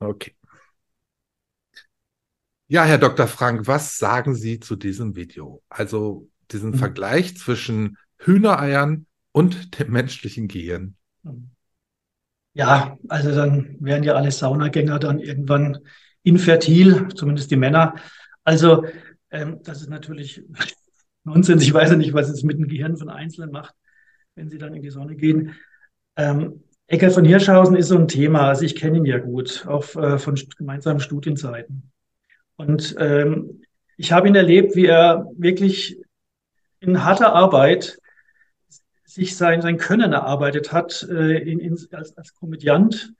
Okay. 0.00 0.34
Ja, 2.68 2.84
Herr 2.84 2.98
Dr. 2.98 3.28
Frank, 3.28 3.66
was 3.66 3.96
sagen 3.96 4.34
Sie 4.34 4.58
zu 4.58 4.74
diesem 4.74 5.14
Video? 5.14 5.62
Also 5.68 6.28
diesen 6.50 6.70
mhm. 6.70 6.78
Vergleich 6.78 7.36
zwischen 7.36 7.96
Hühnereiern 8.18 9.06
und 9.32 9.78
dem 9.78 9.92
menschlichen 9.92 10.48
Gehirn. 10.48 10.96
Ja, 12.56 12.96
also 13.08 13.34
dann 13.34 13.76
wären 13.80 14.02
ja 14.02 14.14
alle 14.14 14.30
Saunagänger 14.30 14.98
dann 14.98 15.18
irgendwann 15.18 15.76
infertil, 16.22 17.08
zumindest 17.14 17.50
die 17.50 17.56
Männer. 17.56 17.96
Also 18.44 18.86
ähm, 19.30 19.60
das 19.62 19.82
ist 19.82 19.90
natürlich 19.90 20.42
Nonsens. 21.24 21.62
Ich 21.62 21.74
weiß 21.74 21.90
ja 21.90 21.96
nicht, 21.96 22.14
was 22.14 22.30
es 22.30 22.44
mit 22.44 22.58
dem 22.58 22.66
Gehirn 22.66 22.96
von 22.96 23.10
Einzelnen 23.10 23.50
macht, 23.50 23.74
wenn 24.36 24.48
sie 24.48 24.56
dann 24.56 24.72
in 24.72 24.80
die 24.80 24.88
Sonne 24.88 25.16
gehen. 25.16 25.54
Ähm, 26.16 26.62
Eckert 26.86 27.12
von 27.12 27.26
Hirschhausen 27.26 27.76
ist 27.76 27.88
so 27.88 27.98
ein 27.98 28.08
Thema. 28.08 28.48
Also 28.48 28.64
ich 28.64 28.74
kenne 28.74 28.96
ihn 28.96 29.04
ja 29.04 29.18
gut, 29.18 29.66
auch 29.66 29.94
äh, 29.94 30.18
von 30.18 30.40
gemeinsamen 30.56 31.00
Studienzeiten. 31.00 31.92
Und 32.56 32.96
ähm, 32.98 33.60
ich 33.98 34.12
habe 34.12 34.28
ihn 34.28 34.34
erlebt, 34.34 34.76
wie 34.76 34.86
er 34.86 35.26
wirklich 35.36 35.98
in 36.80 37.04
harter 37.04 37.34
Arbeit 37.34 37.98
sich 39.16 39.36
sein, 39.36 39.62
sein 39.62 39.78
Können 39.78 40.12
erarbeitet 40.12 40.72
hat 40.72 41.06
äh, 41.10 41.38
in, 41.38 41.58
in, 41.58 41.76
als, 41.92 42.16
als 42.16 42.34
Komödiant 42.34 43.12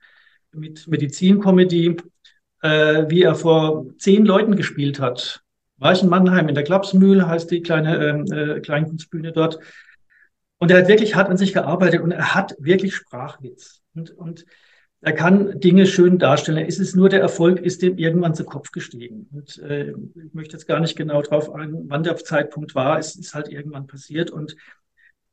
mit 0.53 0.87
Medizinkomödie, 0.87 1.97
äh, 2.61 3.05
wie 3.09 3.23
er 3.23 3.35
vor 3.35 3.87
zehn 3.97 4.23
Leuten 4.23 4.55
gespielt 4.55 4.99
hat. 4.99 5.41
War 5.77 5.93
ich 5.93 6.03
in 6.03 6.09
Mannheim 6.09 6.47
in 6.49 6.55
der 6.55 6.63
Klapsmühle, 6.63 7.27
heißt 7.27 7.49
die 7.49 7.61
kleine 7.61 7.97
ähm, 7.97 8.25
äh, 8.31 8.59
Kleinkunstbühne 8.59 9.31
dort. 9.31 9.59
Und 10.59 10.71
er 10.71 10.79
hat 10.79 10.87
wirklich 10.87 11.15
hart 11.15 11.29
an 11.29 11.37
sich 11.37 11.53
gearbeitet 11.53 12.01
und 12.01 12.11
er 12.11 12.35
hat 12.35 12.55
wirklich 12.59 12.95
Sprachwitz. 12.95 13.81
Und, 13.95 14.11
und 14.11 14.45
er 15.01 15.13
kann 15.13 15.59
Dinge 15.59 15.87
schön 15.87 16.19
darstellen. 16.19 16.65
Es 16.67 16.77
ist 16.77 16.95
nur 16.95 17.09
der 17.09 17.21
Erfolg, 17.21 17.59
ist 17.59 17.81
dem 17.81 17.97
irgendwann 17.97 18.35
zu 18.35 18.43
Kopf 18.43 18.71
gestiegen. 18.71 19.27
Und 19.31 19.57
äh, 19.59 19.91
ich 19.91 20.33
möchte 20.33 20.53
jetzt 20.53 20.67
gar 20.67 20.79
nicht 20.79 20.95
genau 20.95 21.23
drauf 21.23 21.53
ein, 21.53 21.85
wann 21.87 22.03
der 22.03 22.17
Zeitpunkt 22.17 22.75
war. 22.75 22.99
Es 22.99 23.15
ist 23.15 23.33
halt 23.33 23.49
irgendwann 23.49 23.87
passiert 23.87 24.29
und 24.29 24.55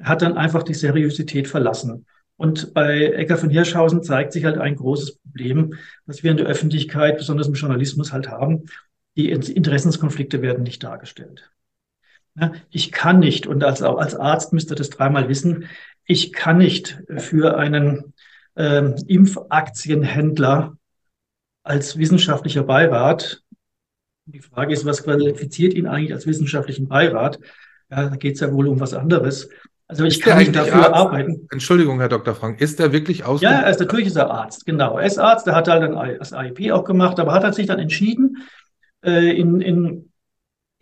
hat 0.03 0.23
dann 0.23 0.37
einfach 0.37 0.63
die 0.63 0.75
Seriosität 0.75 1.49
verlassen. 1.49 2.07
Und 2.37 2.75
bei 2.75 3.07
Ecker 3.07 3.37
von 3.37 3.51
Hirschhausen 3.51 4.03
zeigt 4.03 4.33
sich 4.33 4.45
halt 4.45 4.59
ein 4.59 4.77
großes 4.77 5.19
Problem, 5.19 5.75
was 6.05 6.23
wir 6.23 6.33
in 6.33 6.37
der 6.37 6.47
Öffentlichkeit, 6.47 7.17
besonders 7.17 7.47
im 7.47 7.55
Journalismus 7.55 8.13
halt 8.13 8.29
haben. 8.29 8.65
Die 9.17 9.31
Interessenskonflikte 9.31 10.43
werden 10.43 10.65
nicht 10.65 10.83
dargestellt. 10.83 11.51
Ich 12.71 12.91
kann 12.91 13.21
nicht, 13.21 13.47
und 13.47 13.63
als, 13.63 13.81
als 13.83 14.17
Arzt 14.17 14.53
müsste 14.53 14.75
das 14.75 14.91
dreimal 14.91 15.29
wissen, 15.29 15.69
ich 16.05 16.33
kann 16.33 16.59
nicht 16.59 17.01
für 17.17 17.57
einen 17.57 18.13
ähm, 18.57 18.97
Impfaktienhändler 19.07 20.77
als 21.63 21.97
wissenschaftlicher 21.97 22.65
Beirat. 22.65 23.43
Die 24.27 24.41
Frage 24.41 24.73
ist, 24.73 24.85
was 24.85 25.05
qualifiziert 25.05 25.75
ihn 25.75 25.87
eigentlich 25.87 26.13
als 26.13 26.27
wissenschaftlichen 26.27 26.89
Beirat? 26.89 27.39
Ja, 27.91 28.09
da 28.09 28.17
geht 28.17 28.35
es 28.35 28.41
ja 28.41 28.53
wohl 28.53 28.67
um 28.67 28.81
was 28.81 28.95
anderes. 28.95 29.49
Also 29.95 30.07
ich 30.07 30.21
kann 30.21 30.39
nicht 30.39 30.57
dafür 30.57 30.75
Arzt? 30.75 30.95
arbeiten. 30.95 31.47
Entschuldigung, 31.53 32.01
Herr 32.01 32.09
Dr. 32.09 32.35
Frank, 32.35 32.61
ist 32.61 32.81
er 32.81 32.93
wirklich 32.93 33.25
aus? 33.25 33.41
Ja, 33.41 33.61
also 33.61 33.85
natürlich 33.85 34.09
ist 34.09 34.17
er 34.17 34.29
Arzt, 34.29 34.67
genau. 34.67 34.99
Er 34.99 35.07
ist 35.07 35.19
Arzt, 35.19 35.47
der 35.47 35.55
hat 35.55 35.69
halt 35.69 35.83
dann 35.85 36.19
das 36.19 36.33
AIP 36.33 36.73
auch 36.73 36.85
gemacht, 36.85 37.21
aber 37.21 37.33
hat 37.33 37.55
sich 37.55 37.67
dann 37.67 37.79
entschieden, 37.79 38.39
äh, 39.05 39.31
in, 39.39 39.61
in 39.61 40.11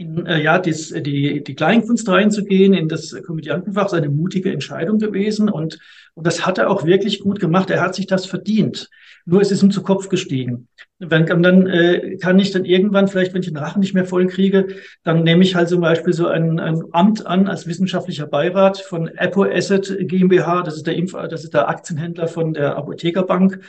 in, 0.02 0.26
äh, 0.26 0.42
ja, 0.42 0.58
dies, 0.58 0.90
die, 0.90 1.42
die 1.42 1.54
Kleinkunst 1.54 2.08
reinzugehen, 2.08 2.74
in 2.74 2.88
das 2.88 3.14
Komödiantenfach, 3.24 3.88
seine 3.88 4.08
mutige 4.08 4.52
Entscheidung 4.52 4.98
gewesen. 4.98 5.48
Und, 5.48 5.78
und 6.14 6.26
das 6.26 6.44
hat 6.44 6.58
er 6.58 6.70
auch 6.70 6.84
wirklich 6.84 7.20
gut 7.20 7.40
gemacht. 7.40 7.70
Er 7.70 7.80
hat 7.80 7.94
sich 7.94 8.06
das 8.06 8.26
verdient. 8.26 8.90
Nur 9.24 9.40
es 9.40 9.52
ist 9.52 9.62
ihm 9.62 9.70
zu 9.70 9.82
Kopf 9.82 10.08
gestiegen. 10.08 10.68
Wenn, 10.98 11.26
dann 11.26 11.66
äh, 11.66 12.16
kann 12.16 12.38
ich 12.38 12.50
dann 12.50 12.64
irgendwann, 12.64 13.06
vielleicht 13.06 13.32
wenn 13.32 13.42
ich 13.42 13.48
den 13.48 13.56
Rachen 13.56 13.80
nicht 13.80 13.94
mehr 13.94 14.04
voll 14.04 14.26
kriege, 14.26 14.68
dann 15.04 15.22
nehme 15.22 15.44
ich 15.44 15.54
halt 15.54 15.68
zum 15.68 15.80
Beispiel 15.80 16.12
so 16.12 16.26
ein, 16.26 16.58
ein 16.58 16.82
Amt 16.90 17.26
an 17.26 17.46
als 17.46 17.66
wissenschaftlicher 17.66 18.26
Beirat 18.26 18.78
von 18.78 19.06
Apple 19.08 19.54
Asset 19.54 19.96
GmbH, 20.00 20.62
das 20.62 20.76
ist 20.76 20.86
der, 20.86 20.96
Impf, 20.96 21.12
das 21.12 21.44
ist 21.44 21.54
der 21.54 21.68
Aktienhändler 21.68 22.26
von 22.26 22.52
der 22.52 22.76
Apothekerbank, 22.76 23.60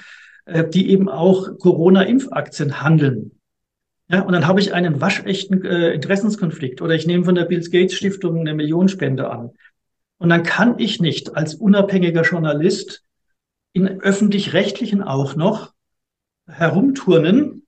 äh, 0.46 0.68
die 0.68 0.90
eben 0.90 1.08
auch 1.08 1.58
Corona-Impfaktien 1.60 2.82
handeln. 2.82 3.32
Ja, 4.10 4.22
und 4.22 4.34
dann 4.34 4.48
habe 4.48 4.60
ich 4.60 4.74
einen 4.74 5.02
waschechten 5.02 5.64
äh, 5.64 5.92
Interessenskonflikt 5.94 6.82
oder 6.82 6.94
ich 6.94 7.08
nehme 7.08 7.26
von 7.26 7.36
der 7.36 7.46
Bill 7.46 7.62
Gates 7.62 7.94
Stiftung 7.94 8.40
eine 8.40 8.54
Millionenspende 8.54 9.30
an. 9.30 9.52
Und 10.18 10.30
dann 10.30 10.44
kann 10.44 10.80
ich 10.80 11.00
nicht 11.00 11.36
als 11.36 11.56
unabhängiger 11.56 12.22
Journalist 12.24 13.04
in 13.74 14.02
öffentlich-rechtlichen 14.02 15.02
auch 15.02 15.36
noch 15.36 15.74
herumturnen, 16.48 17.66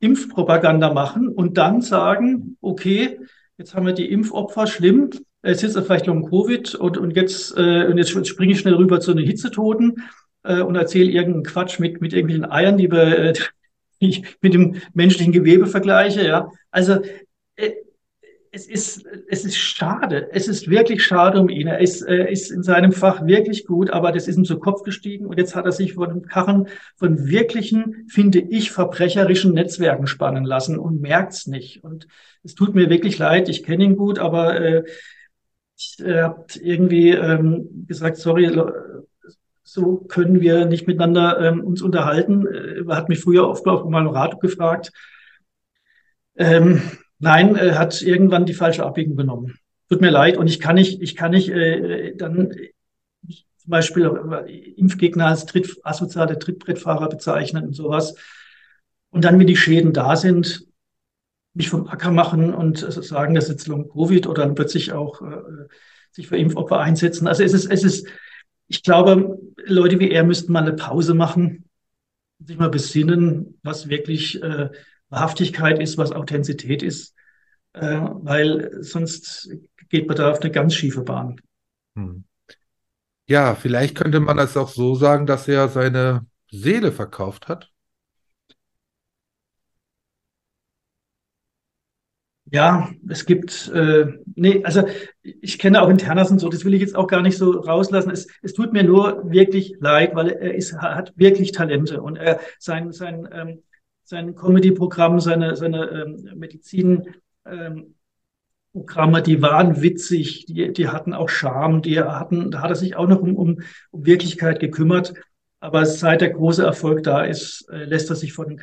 Impfpropaganda 0.00 0.92
machen 0.92 1.28
und 1.28 1.56
dann 1.58 1.80
sagen, 1.80 2.56
okay, 2.60 3.20
jetzt 3.58 3.74
haben 3.74 3.86
wir 3.86 3.92
die 3.92 4.10
Impfopfer 4.10 4.66
schlimm, 4.66 5.10
es 5.42 5.62
ist 5.62 5.78
vielleicht 5.78 6.08
um 6.08 6.28
Covid 6.28 6.74
und, 6.74 6.98
und 6.98 7.16
jetzt, 7.16 7.56
äh, 7.56 7.86
und 7.86 7.98
jetzt 7.98 8.26
springe 8.26 8.52
ich 8.52 8.60
schnell 8.60 8.74
rüber 8.74 9.00
zu 9.00 9.14
den 9.14 9.24
Hitzetoten 9.24 10.02
äh, 10.42 10.60
und 10.60 10.74
erzähle 10.74 11.10
irgendeinen 11.10 11.44
Quatsch 11.44 11.78
mit, 11.78 12.00
mit 12.00 12.12
irgendwelchen 12.12 12.50
Eiern, 12.50 12.76
die 12.76 12.90
wir 12.90 13.18
äh, 13.18 13.34
ich 13.98 14.36
mit 14.40 14.54
dem 14.54 14.76
menschlichen 14.94 15.32
Gewebe 15.32 15.66
vergleiche. 15.66 16.26
Ja, 16.26 16.50
also 16.70 17.00
äh, 17.56 17.72
es 18.56 18.66
ist, 18.66 19.04
es 19.28 19.44
ist 19.44 19.58
schade. 19.58 20.28
Es 20.32 20.48
ist 20.48 20.70
wirklich 20.70 21.04
schade 21.04 21.40
um 21.40 21.50
ihn. 21.50 21.66
Er 21.66 21.78
ist, 21.78 22.00
äh, 22.02 22.30
ist 22.30 22.50
in 22.50 22.62
seinem 22.62 22.92
Fach 22.92 23.26
wirklich 23.26 23.66
gut, 23.66 23.90
aber 23.90 24.12
das 24.12 24.28
ist 24.28 24.38
ihm 24.38 24.46
zu 24.46 24.58
Kopf 24.58 24.82
gestiegen 24.82 25.26
und 25.26 25.38
jetzt 25.38 25.54
hat 25.54 25.66
er 25.66 25.72
sich 25.72 25.94
vor 25.94 26.08
dem 26.08 26.22
Karren 26.22 26.68
von 26.96 27.28
wirklichen, 27.28 28.06
finde 28.08 28.38
ich, 28.38 28.70
verbrecherischen 28.70 29.52
Netzwerken 29.52 30.06
spannen 30.06 30.44
lassen 30.44 30.78
und 30.78 31.02
merkt's 31.02 31.46
nicht. 31.46 31.84
Und 31.84 32.08
es 32.44 32.54
tut 32.54 32.74
mir 32.74 32.88
wirklich 32.88 33.18
leid. 33.18 33.48
Ich 33.50 33.62
kenne 33.62 33.84
ihn 33.84 33.96
gut, 33.96 34.18
aber 34.18 34.58
äh, 34.58 34.84
ich 35.76 35.98
äh, 36.00 36.22
habe 36.22 36.46
irgendwie 36.62 37.10
ähm, 37.10 37.84
gesagt, 37.86 38.16
sorry, 38.16 38.46
so 39.76 39.96
können 40.08 40.40
wir 40.40 40.64
nicht 40.64 40.86
miteinander 40.86 41.38
ähm, 41.38 41.62
uns 41.62 41.82
unterhalten. 41.82 42.46
Äh, 42.46 42.84
hat 42.88 43.10
mich 43.10 43.20
früher 43.20 43.46
oft 43.46 43.66
mal 43.66 43.82
im 43.84 44.08
Rat 44.08 44.40
gefragt. 44.40 44.90
Ähm, 46.34 46.80
nein, 47.18 47.56
er 47.56 47.78
hat 47.78 48.00
irgendwann 48.00 48.46
die 48.46 48.54
falsche 48.54 48.86
Abbiegung 48.86 49.16
genommen. 49.16 49.58
Tut 49.90 50.00
mir 50.00 50.10
leid 50.10 50.38
und 50.38 50.46
ich 50.46 50.60
kann 50.60 50.76
nicht, 50.76 51.02
ich 51.02 51.14
kann 51.14 51.32
nicht 51.32 51.50
äh, 51.50 52.16
dann 52.16 52.52
zum 53.28 53.70
Beispiel 53.70 54.10
Impfgegner 54.76 55.26
als 55.26 55.44
Tritt, 55.44 55.76
asoziale 55.82 56.38
Trittbrettfahrer 56.38 57.10
bezeichnen 57.10 57.66
und 57.66 57.74
sowas. 57.74 58.14
Und 59.10 59.24
dann, 59.24 59.38
wenn 59.38 59.46
die 59.46 59.56
Schäden 59.56 59.92
da 59.92 60.16
sind, 60.16 60.66
mich 61.52 61.68
vom 61.68 61.86
Acker 61.86 62.12
machen 62.12 62.54
und 62.54 62.78
sagen, 62.78 63.34
das 63.34 63.44
ist 63.44 63.50
jetzt 63.50 63.66
Long 63.66 63.90
Covid 63.90 64.26
oder 64.26 64.44
dann 64.44 64.54
plötzlich 64.54 64.92
auch 64.92 65.20
äh, 65.20 65.66
sich 66.12 66.28
für 66.28 66.38
Impfopfer 66.38 66.80
einsetzen. 66.80 67.26
Also 67.26 67.42
es 67.42 67.52
ist, 67.52 67.66
es 67.66 67.84
ist, 67.84 68.06
ich 68.68 68.82
glaube, 68.82 69.38
Leute 69.64 69.98
wie 70.00 70.10
er 70.10 70.24
müssten 70.24 70.52
mal 70.52 70.62
eine 70.62 70.74
Pause 70.74 71.14
machen, 71.14 71.68
sich 72.38 72.58
mal 72.58 72.70
besinnen, 72.70 73.58
was 73.62 73.88
wirklich 73.88 74.42
äh, 74.42 74.70
Wahrhaftigkeit 75.08 75.80
ist, 75.80 75.98
was 75.98 76.12
Authentizität 76.12 76.82
ist, 76.82 77.14
äh, 77.72 78.00
weil 78.00 78.70
sonst 78.82 79.50
geht 79.88 80.08
man 80.08 80.16
da 80.16 80.30
auf 80.30 80.40
eine 80.40 80.50
ganz 80.50 80.74
schiefe 80.74 81.02
Bahn. 81.02 81.40
Hm. 81.96 82.24
Ja, 83.28 83.54
vielleicht 83.54 83.96
könnte 83.96 84.20
man 84.20 84.38
es 84.38 84.56
auch 84.56 84.68
so 84.68 84.94
sagen, 84.94 85.26
dass 85.26 85.48
er 85.48 85.68
seine 85.68 86.26
Seele 86.50 86.92
verkauft 86.92 87.48
hat. 87.48 87.72
Ja, 92.52 92.90
es 93.08 93.26
gibt, 93.26 93.72
äh, 93.74 94.06
nee, 94.36 94.62
also 94.62 94.84
ich 95.22 95.58
kenne 95.58 95.82
auch 95.82 95.88
Internas 95.88 96.30
und 96.30 96.38
so, 96.38 96.48
das 96.48 96.64
will 96.64 96.74
ich 96.74 96.80
jetzt 96.80 96.94
auch 96.94 97.08
gar 97.08 97.20
nicht 97.20 97.36
so 97.36 97.50
rauslassen. 97.50 98.10
Es, 98.10 98.28
es 98.40 98.52
tut 98.52 98.72
mir 98.72 98.84
nur 98.84 99.28
wirklich 99.30 99.74
leid, 99.80 100.14
weil 100.14 100.28
er 100.28 100.54
ist, 100.54 100.74
hat 100.78 101.12
wirklich 101.16 101.50
Talente 101.50 102.00
und 102.00 102.16
er 102.16 102.38
sein, 102.60 102.92
sein, 102.92 103.28
ähm, 103.32 103.62
sein 104.04 104.36
Comedy-Programm, 104.36 105.18
seine, 105.18 105.56
seine 105.56 105.90
ähm, 105.90 106.30
Medizin, 106.36 107.14
ähm, 107.44 107.96
Programme, 108.72 109.22
die 109.22 109.42
waren 109.42 109.82
witzig, 109.82 110.46
die, 110.46 110.72
die 110.72 110.88
hatten 110.88 111.14
auch 111.14 111.28
Charme, 111.28 111.82
die 111.82 111.98
hatten, 112.00 112.52
da 112.52 112.60
hat 112.60 112.70
er 112.70 112.76
sich 112.76 112.94
auch 112.94 113.08
noch 113.08 113.20
um, 113.20 113.34
um, 113.34 113.62
um 113.90 114.06
Wirklichkeit 114.06 114.60
gekümmert. 114.60 115.14
Aber 115.58 115.84
seit 115.84 116.20
der 116.20 116.30
große 116.30 116.62
Erfolg 116.62 117.02
da 117.02 117.24
ist, 117.24 117.68
äh, 117.70 117.84
lässt 117.86 118.08
er 118.10 118.16
sich 118.16 118.34
vor 118.34 118.46
den 118.46 118.60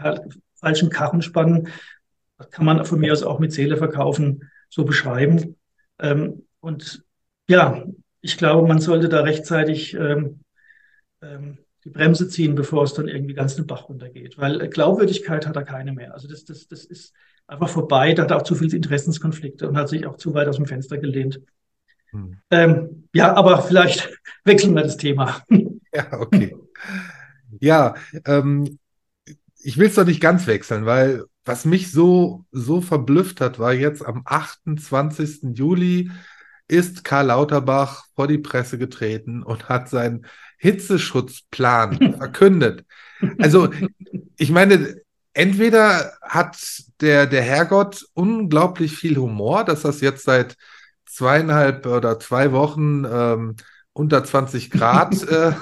falschen 0.56 0.90
Karren 0.90 1.22
spannen 1.22 1.68
kann 2.52 2.66
man 2.66 2.86
von 2.86 3.00
mir 3.00 3.14
aus 3.14 3.24
auch 3.24 3.40
mit 3.40 3.54
Seele 3.54 3.78
verkaufen 3.78 4.50
so 4.70 4.86
beschreiben. 4.86 5.58
Ähm, 6.00 6.46
und 6.60 7.04
ja, 7.48 7.84
ich 8.22 8.38
glaube, 8.38 8.68
man 8.68 8.80
sollte 8.80 9.10
da 9.10 9.22
rechtzeitig 9.22 9.94
ähm, 9.94 10.42
ähm, 11.22 11.60
die 11.84 11.90
Bremse 11.90 12.30
ziehen, 12.30 12.56
bevor 12.56 12.84
es 12.84 12.94
dann 12.94 13.08
irgendwie 13.08 13.34
ganz 13.34 13.56
den 13.56 13.68
Bach 13.68 13.90
runtergeht. 13.90 14.38
Weil 14.38 14.70
Glaubwürdigkeit 14.70 15.46
hat 15.46 15.56
er 15.56 15.64
keine 15.64 15.94
mehr. 15.94 16.14
Also 16.14 16.28
das, 16.28 16.46
das, 16.46 16.68
das 16.68 16.86
ist 16.86 17.14
einfach 17.48 17.70
vorbei. 17.70 18.14
Da 18.14 18.24
hat 18.24 18.32
er 18.32 18.38
auch 18.38 18.44
zu 18.44 18.56
viele 18.56 18.76
Interessenskonflikte 18.76 19.68
und 19.68 19.78
hat 19.78 19.90
sich 19.90 20.06
auch 20.06 20.18
zu 20.18 20.34
weit 20.34 20.48
aus 20.48 20.56
dem 20.56 20.66
Fenster 20.66 20.98
gelehnt. 20.98 21.42
Hm. 22.12 22.38
Ähm, 22.52 23.08
ja, 23.14 23.34
aber 23.34 23.62
vielleicht 23.62 24.10
wechseln 24.46 24.76
wir 24.76 24.84
das 24.84 24.98
Thema. 24.98 25.44
Ja, 25.94 26.20
okay. 26.20 26.56
Ja, 27.60 27.96
ähm, 28.26 28.80
ich 29.60 29.78
will 29.78 29.88
es 29.88 29.96
doch 29.96 30.06
nicht 30.06 30.22
ganz 30.22 30.48
wechseln, 30.48 30.86
weil 30.86 31.26
was 31.46 31.66
mich 31.66 31.92
so, 31.92 32.46
so 32.52 32.82
verblüfft 32.82 33.42
hat, 33.42 33.60
war 33.60 33.74
jetzt 33.74 34.06
am 34.06 34.22
28. 34.26 35.56
Juli 35.56 36.12
ist 36.68 37.04
Karl 37.04 37.28
Lauterbach 37.28 38.06
vor 38.16 38.28
die 38.28 38.38
Presse 38.38 38.78
getreten 38.78 39.44
und 39.44 39.70
hat 39.70 39.90
seinen 39.90 40.26
Hitzeschutzplan 40.58 42.16
verkündet. 42.18 42.86
Also, 43.40 43.70
ich 44.38 44.50
meine, 44.50 44.96
entweder 45.34 46.14
hat 46.22 46.58
der, 47.02 47.28
der 47.28 47.42
Herrgott 47.42 48.06
unglaublich 48.14 48.96
viel 48.96 49.18
Humor, 49.18 49.66
dass 49.66 49.82
das 49.82 50.02
jetzt 50.02 50.24
seit 50.24 50.56
zweieinhalb 51.06 51.86
oder 51.86 52.20
zwei 52.20 52.52
Wochen 52.54 53.06
ähm, 53.06 53.56
unter 53.94 54.24
20 54.24 54.72
Grad 54.72 55.24
äh, 55.28 55.54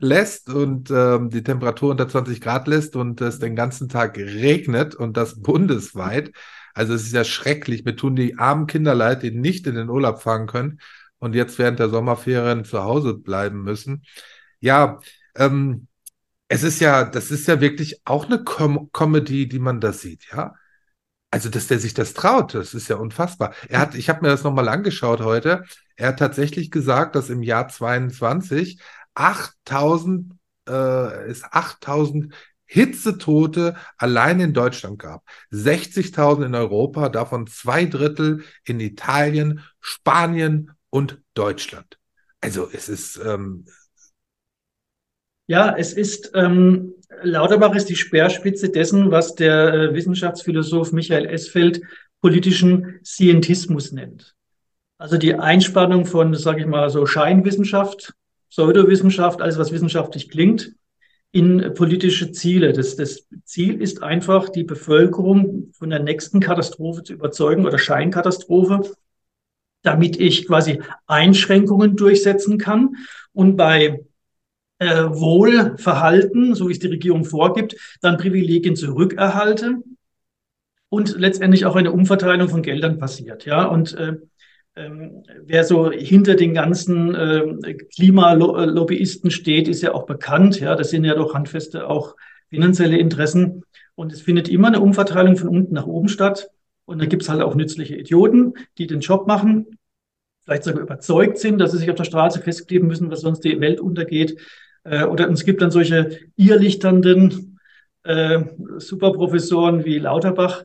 lässt 0.00 0.50
und 0.50 0.90
ähm, 0.90 1.30
die 1.30 1.42
Temperatur 1.42 1.90
unter 1.90 2.08
20 2.08 2.40
Grad 2.40 2.68
lässt 2.68 2.96
und 2.96 3.20
es 3.20 3.38
den 3.38 3.56
ganzen 3.56 3.88
Tag 3.88 4.18
regnet 4.18 4.94
und 4.94 5.16
das 5.16 5.40
bundesweit. 5.40 6.32
Also 6.74 6.94
es 6.94 7.04
ist 7.04 7.12
ja 7.12 7.24
schrecklich. 7.24 7.84
Mir 7.84 7.96
tun 7.96 8.16
die 8.16 8.38
armen 8.38 8.66
Kinder 8.66 8.94
leid, 8.94 9.22
die 9.22 9.30
nicht 9.30 9.66
in 9.66 9.76
den 9.76 9.88
Urlaub 9.88 10.20
fahren 10.20 10.46
können 10.46 10.80
und 11.18 11.34
jetzt 11.34 11.58
während 11.58 11.78
der 11.78 11.88
Sommerferien 11.88 12.64
zu 12.64 12.82
Hause 12.82 13.14
bleiben 13.14 13.62
müssen. 13.62 14.02
Ja, 14.60 15.00
ähm, 15.36 15.88
es 16.48 16.62
ist 16.62 16.80
ja, 16.80 17.04
das 17.04 17.30
ist 17.30 17.48
ja 17.48 17.60
wirklich 17.60 18.00
auch 18.04 18.26
eine 18.26 18.44
Com 18.44 18.90
Comedy, 18.92 19.48
die 19.48 19.58
man 19.58 19.80
da 19.80 19.92
sieht, 19.92 20.26
ja. 20.32 20.54
Also, 21.30 21.48
dass 21.50 21.66
der 21.66 21.78
sich 21.78 21.92
das 21.92 22.14
traut, 22.14 22.54
das 22.54 22.72
ist 22.72 22.88
ja 22.88 22.96
unfassbar. 22.96 23.52
Er 23.68 23.80
hat, 23.80 23.94
ich 23.94 24.08
habe 24.08 24.22
mir 24.22 24.28
das 24.28 24.44
nochmal 24.44 24.68
angeschaut 24.68 25.20
heute. 25.20 25.64
Er 25.96 26.08
hat 26.08 26.18
tatsächlich 26.18 26.70
gesagt, 26.70 27.16
dass 27.16 27.30
im 27.30 27.42
Jahr 27.42 27.68
22 27.68 28.80
8000 29.14 30.32
äh, 30.68 30.72
es 31.28 31.42
8000 31.44 32.32
Hitzetote 32.66 33.76
allein 33.96 34.40
in 34.40 34.52
Deutschland 34.52 34.98
gab. 34.98 35.24
60.000 35.52 36.46
in 36.46 36.54
Europa, 36.54 37.08
davon 37.08 37.46
zwei 37.46 37.86
Drittel 37.86 38.44
in 38.64 38.80
Italien, 38.80 39.60
Spanien 39.80 40.72
und 40.90 41.22
Deutschland. 41.34 41.98
Also 42.40 42.68
es 42.72 42.88
ist 42.88 43.20
ähm, 43.24 43.66
ja, 45.46 45.74
es 45.76 45.92
ist, 45.92 46.32
ähm, 46.34 46.94
Lauterbach 47.22 47.74
ist 47.74 47.88
die 47.88 47.96
Speerspitze 47.96 48.68
dessen, 48.70 49.10
was 49.10 49.34
der 49.34 49.72
äh, 49.72 49.94
Wissenschaftsphilosoph 49.94 50.92
Michael 50.92 51.26
Esfeld 51.26 51.82
politischen 52.20 52.98
Scientismus 53.04 53.92
nennt. 53.92 54.34
Also 54.98 55.18
die 55.18 55.34
Einspannung 55.34 56.06
von, 56.06 56.34
sage 56.34 56.60
ich 56.60 56.66
mal, 56.66 56.90
so 56.90 57.06
Scheinwissenschaft, 57.06 58.14
Pseudowissenschaft, 58.50 59.42
alles 59.42 59.58
was 59.58 59.72
wissenschaftlich 59.72 60.30
klingt, 60.30 60.72
in 61.32 61.74
politische 61.74 62.32
Ziele. 62.32 62.72
Das, 62.72 62.96
das 62.96 63.26
Ziel 63.44 63.80
ist 63.82 64.02
einfach, 64.02 64.48
die 64.48 64.64
Bevölkerung 64.64 65.70
von 65.72 65.90
der 65.90 65.98
nächsten 65.98 66.40
Katastrophe 66.40 67.02
zu 67.02 67.12
überzeugen 67.12 67.66
oder 67.66 67.78
Scheinkatastrophe, 67.78 68.90
damit 69.82 70.18
ich 70.18 70.46
quasi 70.46 70.80
Einschränkungen 71.06 71.94
durchsetzen 71.96 72.56
kann. 72.56 72.96
Und 73.34 73.56
bei 73.56 74.05
äh, 74.78 75.04
Wohlverhalten, 75.04 76.54
so 76.54 76.68
wie 76.68 76.72
es 76.72 76.78
die 76.78 76.88
Regierung 76.88 77.24
vorgibt, 77.24 77.76
dann 78.02 78.18
Privilegien 78.18 78.76
zurückerhalte 78.76 79.76
und 80.88 81.18
letztendlich 81.18 81.66
auch 81.66 81.76
eine 81.76 81.92
Umverteilung 81.92 82.48
von 82.48 82.62
Geldern 82.62 82.98
passiert. 82.98 83.44
Ja, 83.44 83.64
und 83.64 83.94
äh, 83.94 84.16
ähm, 84.76 85.22
wer 85.44 85.64
so 85.64 85.90
hinter 85.90 86.34
den 86.34 86.52
ganzen 86.52 87.14
äh, 87.14 87.74
Klimalobbyisten 87.94 89.30
steht, 89.30 89.68
ist 89.68 89.82
ja 89.82 89.94
auch 89.94 90.04
bekannt. 90.06 90.60
Ja, 90.60 90.76
das 90.76 90.90
sind 90.90 91.04
ja 91.04 91.14
doch 91.14 91.34
handfeste 91.34 91.88
auch 91.88 92.14
finanzielle 92.50 92.98
Interessen. 92.98 93.62
Und 93.94 94.12
es 94.12 94.20
findet 94.20 94.48
immer 94.48 94.68
eine 94.68 94.80
Umverteilung 94.80 95.36
von 95.36 95.48
unten 95.48 95.74
nach 95.74 95.86
oben 95.86 96.08
statt. 96.08 96.50
Und 96.84 97.00
da 97.00 97.06
gibt 97.06 97.22
es 97.22 97.28
halt 97.28 97.42
auch 97.42 97.54
nützliche 97.54 97.96
Idioten, 97.96 98.54
die 98.78 98.86
den 98.86 99.00
Job 99.00 99.26
machen, 99.26 99.78
vielleicht 100.44 100.64
sogar 100.64 100.82
überzeugt 100.82 101.38
sind, 101.38 101.58
dass 101.58 101.72
sie 101.72 101.78
sich 101.78 101.90
auf 101.90 101.96
der 101.96 102.04
Straße 102.04 102.40
festkleben 102.40 102.86
müssen, 102.86 103.10
was 103.10 103.22
sonst 103.22 103.40
die 103.40 103.60
Welt 103.60 103.80
untergeht. 103.80 104.38
Äh, 104.88 105.04
oder 105.04 105.28
es 105.30 105.44
gibt 105.44 105.62
dann 105.62 105.70
solche 105.70 106.20
irrlichternden 106.36 107.58
äh, 108.04 108.44
Superprofessoren 108.78 109.84
wie 109.84 109.98
Lauterbach, 109.98 110.64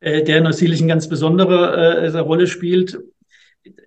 äh, 0.00 0.22
der 0.22 0.40
natürlich 0.40 0.80
eine 0.80 0.88
ganz 0.88 1.08
besondere 1.08 2.06
äh, 2.06 2.18
Rolle 2.18 2.46
spielt. 2.46 2.98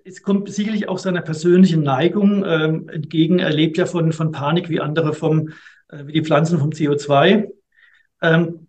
Es 0.04 0.22
kommt 0.22 0.48
sicherlich 0.52 0.88
auch 0.88 0.98
seiner 0.98 1.22
persönlichen 1.22 1.82
Neigung 1.82 2.44
äh, 2.44 2.64
entgegen. 2.64 3.38
Er 3.38 3.50
lebt 3.50 3.76
ja 3.78 3.86
von, 3.86 4.12
von 4.12 4.32
Panik 4.32 4.68
wie 4.68 4.80
andere 4.80 5.12
vom, 5.12 5.50
äh, 5.88 6.06
wie 6.06 6.12
die 6.12 6.24
Pflanzen 6.24 6.58
vom 6.58 6.70
CO2. 6.70 7.48
Ähm, 8.22 8.68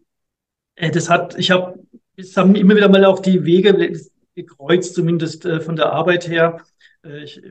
äh, 0.75 0.91
das 0.91 1.09
hat, 1.09 1.37
ich 1.37 1.51
habe, 1.51 1.79
es 2.15 2.35
haben 2.35 2.55
immer 2.55 2.75
wieder 2.75 2.89
mal 2.89 3.05
auch 3.05 3.19
die 3.19 3.45
Wege 3.45 3.93
gekreuzt, 4.35 4.95
zumindest 4.95 5.45
äh, 5.45 5.59
von 5.59 5.75
der 5.75 5.91
Arbeit 5.91 6.27
her. 6.27 6.61
Äh, 7.03 7.23
ich 7.23 7.41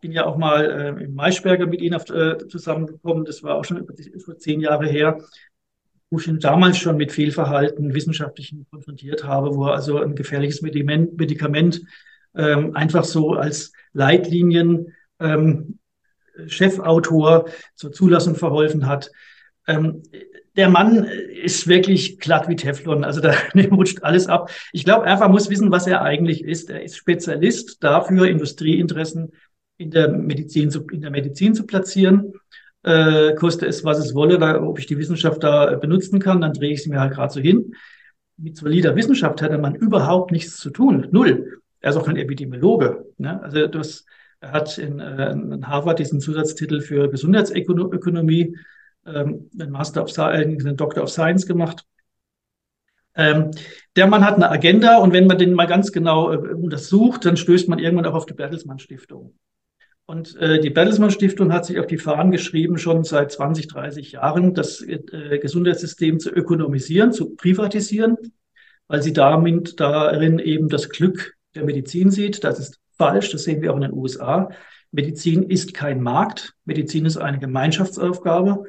bin 0.00 0.12
ja 0.12 0.26
auch 0.26 0.36
mal 0.36 0.64
äh, 0.98 1.04
im 1.04 1.14
Maischberger 1.14 1.66
mit 1.66 1.80
Ihnen 1.80 2.00
äh, 2.00 2.38
zusammengekommen. 2.48 3.24
Das 3.24 3.42
war 3.42 3.56
auch 3.56 3.64
schon 3.64 3.78
über 3.78 4.38
zehn 4.38 4.60
Jahre 4.60 4.86
her, 4.86 5.18
wo 6.10 6.18
ich 6.18 6.28
ihn 6.28 6.40
damals 6.40 6.78
schon 6.78 6.96
mit 6.96 7.12
Fehlverhalten 7.12 7.94
wissenschaftlichen 7.94 8.66
konfrontiert 8.70 9.24
habe, 9.24 9.54
wo 9.54 9.66
er 9.66 9.74
also 9.74 9.98
ein 9.98 10.14
gefährliches 10.14 10.62
Medikament, 10.62 11.18
Medikament 11.18 11.82
ähm, 12.34 12.74
einfach 12.74 13.04
so 13.04 13.32
als 13.32 13.72
Leitlinien 13.92 14.92
ähm, 15.20 15.78
Chefautor 16.46 17.46
zur 17.76 17.92
Zulassung 17.92 18.34
verholfen 18.34 18.86
hat. 18.86 19.10
Der 20.56 20.68
Mann 20.68 21.04
ist 21.04 21.66
wirklich 21.66 22.18
glatt 22.20 22.48
wie 22.48 22.56
Teflon. 22.56 23.04
Also 23.04 23.20
da 23.20 23.34
rutscht 23.70 24.02
alles 24.02 24.28
ab. 24.28 24.50
Ich 24.72 24.84
glaube, 24.84 25.04
einfach 25.04 25.28
muss 25.28 25.50
wissen, 25.50 25.72
was 25.72 25.86
er 25.86 26.02
eigentlich 26.02 26.44
ist. 26.44 26.70
Er 26.70 26.82
ist 26.82 26.96
Spezialist 26.96 27.82
dafür, 27.82 28.28
Industrieinteressen 28.28 29.32
in 29.76 29.90
der 29.90 30.08
Medizin 30.08 30.70
zu, 30.70 30.86
in 30.86 31.00
der 31.00 31.10
Medizin 31.10 31.54
zu 31.54 31.66
platzieren. 31.66 32.34
Äh, 32.84 33.34
koste 33.34 33.66
es, 33.66 33.84
was 33.84 33.98
es 33.98 34.14
wolle, 34.14 34.38
da, 34.38 34.62
ob 34.62 34.78
ich 34.78 34.86
die 34.86 34.98
Wissenschaft 34.98 35.42
da 35.42 35.74
benutzen 35.76 36.20
kann, 36.20 36.40
dann 36.40 36.52
drehe 36.52 36.72
ich 36.72 36.82
sie 36.82 36.90
mir 36.90 37.00
halt 37.00 37.14
gerade 37.14 37.32
so 37.32 37.40
hin. 37.40 37.74
Mit 38.36 38.56
solider 38.56 38.94
Wissenschaft 38.94 39.40
hat 39.42 39.50
der 39.50 39.58
Mann 39.58 39.74
überhaupt 39.74 40.32
nichts 40.32 40.56
zu 40.58 40.70
tun. 40.70 41.08
Null. 41.10 41.60
Er 41.80 41.90
ist 41.90 41.96
auch 41.96 42.06
kein 42.06 42.16
Epidemiologe. 42.16 43.06
Ne? 43.18 43.42
Also 43.42 43.66
das, 43.66 44.04
er 44.40 44.52
hat 44.52 44.78
in, 44.78 45.00
äh, 45.00 45.32
in 45.32 45.66
Harvard 45.66 45.98
diesen 45.98 46.20
Zusatztitel 46.20 46.80
für 46.80 47.08
Gesundheitsökonomie 47.08 48.56
ähm, 49.06 49.50
einen 49.58 49.70
Master 49.70 50.02
of 50.02 50.10
Science, 50.10 50.64
einen 50.64 50.76
Doctor 50.76 51.04
of 51.04 51.10
Science 51.10 51.46
gemacht. 51.46 51.84
Ähm, 53.16 53.50
der 53.96 54.06
Mann 54.06 54.24
hat 54.24 54.34
eine 54.34 54.50
Agenda 54.50 54.98
und 54.98 55.12
wenn 55.12 55.26
man 55.26 55.38
den 55.38 55.54
mal 55.54 55.66
ganz 55.66 55.92
genau 55.92 56.32
äh, 56.32 56.36
untersucht, 56.36 57.24
dann 57.24 57.36
stößt 57.36 57.68
man 57.68 57.78
irgendwann 57.78 58.06
auch 58.06 58.14
auf 58.14 58.26
die 58.26 58.34
Bertelsmann 58.34 58.78
Stiftung. 58.78 59.34
Und 60.06 60.36
äh, 60.36 60.60
die 60.60 60.70
Bertelsmann 60.70 61.10
Stiftung 61.10 61.52
hat 61.52 61.64
sich 61.64 61.78
auf 61.78 61.86
die 61.86 61.96
Fahnen 61.96 62.30
geschrieben, 62.30 62.76
schon 62.76 63.04
seit 63.04 63.32
20, 63.32 63.68
30 63.68 64.12
Jahren, 64.12 64.52
das 64.52 64.82
äh, 64.82 65.38
Gesundheitssystem 65.38 66.18
zu 66.18 66.30
ökonomisieren, 66.30 67.12
zu 67.12 67.34
privatisieren, 67.36 68.16
weil 68.86 69.02
sie 69.02 69.12
damit 69.12 69.80
darin 69.80 70.38
eben 70.38 70.68
das 70.68 70.90
Glück 70.90 71.36
der 71.54 71.64
Medizin 71.64 72.10
sieht. 72.10 72.44
Das 72.44 72.58
ist 72.58 72.80
falsch, 72.98 73.30
das 73.30 73.44
sehen 73.44 73.62
wir 73.62 73.72
auch 73.72 73.76
in 73.76 73.82
den 73.82 73.92
USA. 73.92 74.50
Medizin 74.90 75.44
ist 75.44 75.72
kein 75.72 76.02
Markt, 76.02 76.54
Medizin 76.64 77.06
ist 77.06 77.16
eine 77.16 77.38
Gemeinschaftsaufgabe. 77.38 78.64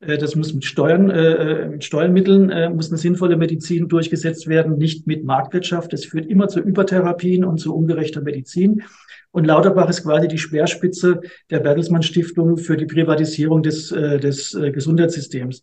Äh, 0.00 0.18
das 0.18 0.36
muss 0.36 0.52
mit 0.54 0.64
Steuern, 0.64 1.10
äh, 1.10 1.32
äh, 1.32 1.68
mit 1.68 1.84
Steuermitteln 1.84 2.50
äh, 2.50 2.70
muss 2.70 2.90
eine 2.90 2.98
sinnvolle 2.98 3.36
Medizin 3.36 3.88
durchgesetzt 3.88 4.46
werden, 4.48 4.78
nicht 4.78 5.06
mit 5.06 5.24
Marktwirtschaft. 5.24 5.92
Das 5.92 6.04
führt 6.04 6.26
immer 6.26 6.48
zu 6.48 6.60
Übertherapien 6.60 7.44
und 7.44 7.58
zu 7.58 7.74
ungerechter 7.74 8.20
Medizin. 8.20 8.82
Und 9.30 9.44
Lauterbach 9.44 9.88
ist 9.90 10.02
quasi 10.02 10.28
die 10.28 10.38
Speerspitze 10.38 11.20
der 11.50 11.60
Bertelsmann 11.60 12.02
Stiftung 12.02 12.56
für 12.56 12.76
die 12.76 12.86
Privatisierung 12.86 13.62
des, 13.62 13.92
äh, 13.92 14.18
des 14.18 14.54
äh, 14.54 14.70
Gesundheitssystems. 14.70 15.62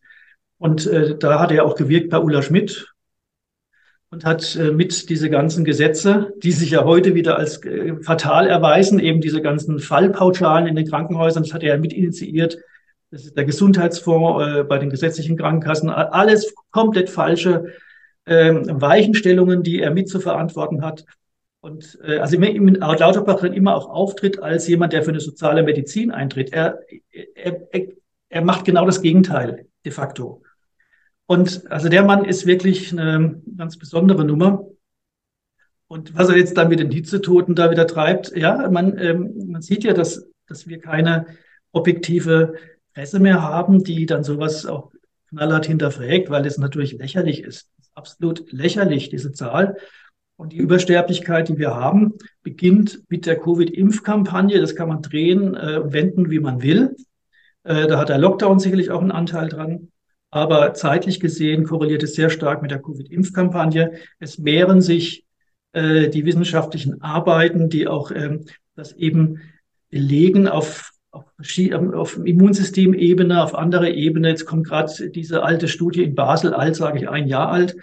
Und 0.57 0.85
äh, 0.87 1.17
da 1.17 1.39
hat 1.39 1.51
er 1.51 1.65
auch 1.65 1.75
gewirkt 1.75 2.09
bei 2.09 2.19
Ulla 2.19 2.41
Schmidt 2.41 2.93
und 4.11 4.25
hat 4.25 4.55
äh, 4.55 4.71
mit 4.71 5.09
diese 5.09 5.29
ganzen 5.29 5.65
Gesetze, 5.65 6.33
die 6.43 6.51
sich 6.51 6.69
ja 6.69 6.83
heute 6.83 7.15
wieder 7.15 7.37
als 7.37 7.63
äh, 7.65 7.95
fatal 8.01 8.45
erweisen, 8.47 8.99
eben 8.99 9.21
diese 9.21 9.41
ganzen 9.41 9.79
Fallpauschalen 9.79 10.67
in 10.67 10.75
den 10.75 10.87
Krankenhäusern, 10.87 11.43
das 11.43 11.53
hat 11.53 11.63
er 11.63 11.73
ja 11.73 11.81
mit 11.81 11.93
initiiert, 11.93 12.59
das 13.13 13.25
ist 13.25 13.37
der 13.37 13.45
Gesundheitsfonds 13.45 14.43
äh, 14.43 14.63
bei 14.63 14.79
den 14.79 14.89
gesetzlichen 14.89 15.37
Krankenkassen, 15.37 15.89
alles 15.89 16.55
komplett 16.71 17.11
falsche 17.11 17.73
ähm, 18.25 18.81
Weichenstellungen, 18.81 19.61
die 19.61 19.81
er 19.81 19.91
mit 19.91 20.09
zu 20.09 20.19
verantworten 20.19 20.81
hat. 20.81 21.05
Und 21.61 21.99
äh, 22.03 22.17
also 22.17 22.37
laut 22.39 22.99
Lauterbach 22.99 23.39
dann 23.41 23.53
immer 23.53 23.75
auch 23.75 23.87
auftritt 23.87 24.41
als 24.41 24.67
jemand, 24.67 24.93
der 24.93 25.03
für 25.03 25.11
eine 25.11 25.19
soziale 25.19 25.61
Medizin 25.61 26.09
eintritt. 26.09 26.51
Er, 26.53 26.79
er, 27.35 27.71
er, 27.71 27.87
er 28.29 28.41
macht 28.41 28.65
genau 28.65 28.85
das 28.87 29.03
Gegenteil 29.03 29.67
de 29.85 29.91
facto. 29.91 30.41
Und 31.27 31.69
also 31.71 31.89
der 31.89 32.03
Mann 32.03 32.25
ist 32.25 32.47
wirklich 32.47 32.91
eine 32.91 33.41
ganz 33.55 33.77
besondere 33.77 34.25
Nummer. 34.25 34.65
Und 35.87 36.17
was 36.17 36.29
er 36.29 36.37
jetzt 36.37 36.57
dann 36.57 36.69
mit 36.69 36.79
den 36.79 36.89
Hitzetoten 36.89 37.53
da 37.53 37.69
wieder 37.69 37.85
treibt, 37.85 38.35
ja, 38.35 38.67
man, 38.71 38.97
ähm, 38.97 39.33
man 39.51 39.61
sieht 39.61 39.83
ja, 39.83 39.93
dass, 39.93 40.27
dass 40.47 40.67
wir 40.67 40.79
keine 40.79 41.27
objektive 41.73 42.55
Presse 42.93 43.19
mehr 43.19 43.41
haben, 43.41 43.83
die 43.83 44.05
dann 44.05 44.23
sowas 44.23 44.65
auch 44.65 44.91
knallhart 45.29 45.65
hinterfragt, 45.65 46.29
weil 46.29 46.45
es 46.45 46.57
natürlich 46.57 46.93
lächerlich 46.93 47.41
ist. 47.41 47.69
ist 47.79 47.91
absolut 47.95 48.51
lächerlich, 48.51 49.09
diese 49.09 49.31
Zahl. 49.31 49.77
Und 50.35 50.53
die 50.53 50.57
Übersterblichkeit, 50.57 51.49
die 51.49 51.57
wir 51.57 51.75
haben, 51.75 52.13
beginnt 52.41 53.03
mit 53.09 53.25
der 53.25 53.39
Covid-Impfkampagne. 53.39 54.59
Das 54.59 54.75
kann 54.75 54.89
man 54.89 55.01
drehen, 55.01 55.55
äh, 55.55 55.91
wenden, 55.91 56.29
wie 56.31 56.39
man 56.39 56.61
will. 56.61 56.95
Äh, 57.63 57.87
da 57.87 57.99
hat 57.99 58.09
der 58.09 58.17
Lockdown 58.17 58.59
sicherlich 58.59 58.91
auch 58.91 59.01
einen 59.01 59.11
Anteil 59.11 59.49
dran. 59.49 59.89
Aber 60.31 60.73
zeitlich 60.73 61.19
gesehen 61.19 61.63
korreliert 61.63 62.01
es 62.01 62.15
sehr 62.15 62.31
stark 62.31 62.63
mit 62.63 62.71
der 62.71 62.81
Covid-Impfkampagne. 62.81 63.93
Es 64.19 64.39
mehren 64.39 64.81
sich 64.81 65.25
äh, 65.73 66.09
die 66.09 66.25
wissenschaftlichen 66.25 67.01
Arbeiten, 67.01 67.69
die 67.69 67.87
auch 67.87 68.11
ähm, 68.11 68.45
das 68.75 68.93
eben 68.93 69.41
belegen 69.91 70.47
auf, 70.47 70.92
auf, 71.13 71.25
ähm, 71.57 71.93
auf 71.93 72.17
Immunsystemebene, 72.17 73.43
auf 73.43 73.55
anderer 73.55 73.89
Ebene. 73.89 74.29
Jetzt 74.29 74.45
kommt 74.45 74.67
gerade 74.67 75.09
diese 75.11 75.43
alte 75.43 75.67
Studie 75.67 76.03
in 76.03 76.15
Basel, 76.15 76.53
alt 76.53 76.75
sage 76.75 76.97
ich 76.97 77.07
ein 77.07 77.27
Jahr 77.27 77.51
alt, 77.51 77.75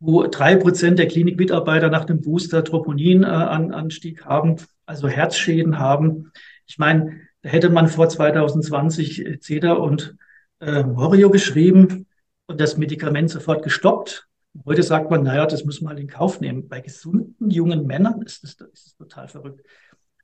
wo 0.00 0.26
drei 0.26 0.54
Prozent 0.54 0.98
der 0.98 1.08
Klinikmitarbeiter 1.08 1.88
nach 1.88 2.04
dem 2.04 2.20
Booster 2.20 2.62
Troponinanstieg 2.62 4.20
äh, 4.20 4.24
haben, 4.24 4.56
also 4.86 5.08
Herzschäden 5.08 5.78
haben. 5.78 6.30
Ich 6.66 6.78
meine, 6.78 7.20
da 7.42 7.48
hätte 7.48 7.70
man 7.70 7.88
vor 7.88 8.08
2020 8.08 9.38
CEDA 9.40 9.72
und 9.72 10.14
äh, 10.60 10.82
Morio 10.82 11.30
geschrieben 11.30 12.06
und 12.46 12.60
das 12.60 12.76
Medikament 12.76 13.30
sofort 13.30 13.62
gestoppt. 13.62 14.26
Heute 14.66 14.82
sagt 14.82 15.10
man, 15.10 15.22
naja, 15.22 15.46
das 15.46 15.64
muss 15.64 15.80
man 15.80 15.96
in 15.96 16.08
Kauf 16.08 16.40
nehmen. 16.40 16.68
Bei 16.68 16.80
gesunden 16.80 17.50
jungen 17.50 17.86
Männern 17.86 18.22
ist 18.22 18.42
das, 18.42 18.50
ist 18.50 18.86
das 18.86 18.96
total 18.96 19.28
verrückt. 19.28 19.62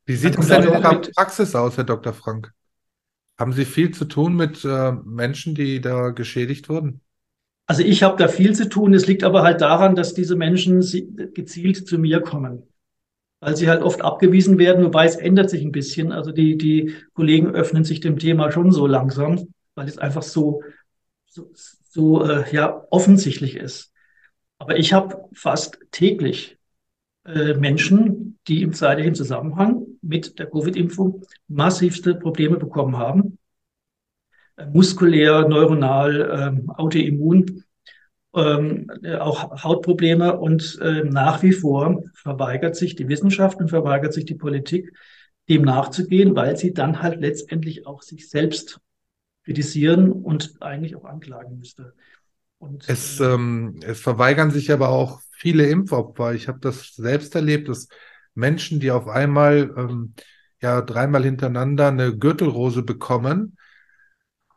Wie 0.07 0.17
sieht 0.17 0.39
es 0.39 0.49
denn 0.49 0.65
in 0.65 0.83
der 0.83 1.01
Praxis 1.15 1.55
aus, 1.55 1.77
Herr 1.77 1.85
Dr. 1.85 2.13
Frank? 2.13 2.53
Haben 3.39 3.53
Sie 3.53 3.65
viel 3.65 3.93
zu 3.93 4.05
tun 4.05 4.37
mit 4.37 4.65
äh, 4.65 4.93
Menschen, 5.05 5.55
die 5.55 5.81
da 5.81 6.11
geschädigt 6.11 6.69
wurden? 6.69 7.01
Also 7.67 7.83
ich 7.83 8.03
habe 8.03 8.17
da 8.17 8.29
viel 8.29 8.55
zu 8.55 8.69
tun. 8.69 8.93
Es 8.93 9.07
liegt 9.07 9.25
aber 9.25 9.43
halt 9.43 9.61
daran, 9.61 9.97
dass 9.97 10.15
diese 10.15 10.37
Menschen 10.37 10.81
gezielt 11.33 11.89
zu 11.89 11.99
mir 11.99 12.21
kommen, 12.21 12.65
weil 13.41 13.57
sie 13.57 13.69
halt 13.69 13.83
oft 13.83 14.03
abgewiesen 14.03 14.59
werden, 14.59 14.85
wobei 14.85 15.07
es 15.07 15.17
ändert 15.17 15.49
sich 15.51 15.65
ein 15.65 15.73
bisschen. 15.73 16.13
Also 16.13 16.31
die, 16.31 16.59
die 16.59 16.95
Kollegen 17.15 17.55
öffnen 17.55 17.85
sich 17.85 18.01
dem 18.01 18.19
Thema 18.19 18.53
schon 18.53 18.71
so 18.71 18.87
langsam 18.87 19.49
weil 19.75 19.89
es 19.89 19.99
einfach 19.99 20.23
so, 20.23 20.63
so, 21.27 21.51
so 21.89 22.25
äh, 22.25 22.45
ja, 22.55 22.85
offensichtlich 22.91 23.57
ist. 23.57 23.93
Aber 24.59 24.79
ich 24.79 24.93
habe 24.93 25.29
fast 25.35 25.79
täglich 25.91 26.59
äh, 27.25 27.55
Menschen, 27.55 28.39
die 28.47 28.63
im 28.63 28.73
zeitlichen 28.73 29.15
Zusammenhang 29.15 29.87
mit 30.07 30.39
der 30.39 30.47
Covid-Impfung 30.47 31.23
massivste 31.49 32.15
Probleme 32.15 32.57
bekommen 32.57 32.97
haben. 32.97 33.39
Äh, 34.57 34.67
muskulär, 34.67 35.49
neuronal, 35.49 36.31
ähm, 36.33 36.71
autoimmun, 36.71 37.65
ähm, 38.35 38.91
äh, 39.03 39.17
auch 39.17 39.65
Hautprobleme. 39.65 40.39
Und 40.39 40.79
äh, 40.81 41.05
nach 41.05 41.43
wie 41.43 41.53
vor 41.53 42.03
verweigert 42.15 42.77
sich 42.77 42.95
die 42.95 43.09
Wissenschaft 43.09 43.59
und 43.59 43.69
verweigert 43.69 44.13
sich 44.13 44.25
die 44.25 44.35
Politik, 44.35 44.93
dem 45.49 45.63
nachzugehen, 45.63 46.35
weil 46.35 46.57
sie 46.57 46.73
dann 46.73 47.03
halt 47.03 47.21
letztendlich 47.21 47.87
auch 47.87 48.03
sich 48.03 48.29
selbst 48.29 48.81
kritisieren 49.45 50.11
und 50.11 50.55
eigentlich 50.61 50.97
auch 50.97 51.05
anklagen 51.05 51.59
müsste. 51.59 51.95
Und, 52.59 52.89
es, 52.89 53.21
äh, 53.21 53.25
ähm, 53.25 53.81
es 53.83 54.01
verweigern 54.01 54.51
sich 54.51 54.73
aber 54.73 54.89
auch 54.89 55.21
viele 55.33 55.67
Impfopfer. 55.67 56.33
Ich 56.33 56.49
habe 56.49 56.61
das 56.61 56.95
selbst 56.95 57.35
erlebt, 57.35 57.69
dass 57.69 57.89
Menschen, 58.35 58.81
die 58.81 58.91
auf 58.91 59.09
einmal 59.09 59.73
ähm, 59.77 60.15
ja 60.61 60.81
dreimal 60.83 61.25
hintereinander 61.25 61.89
eine 61.89 62.17
Gürtelrose 62.17 62.83
bekommen 62.83 63.57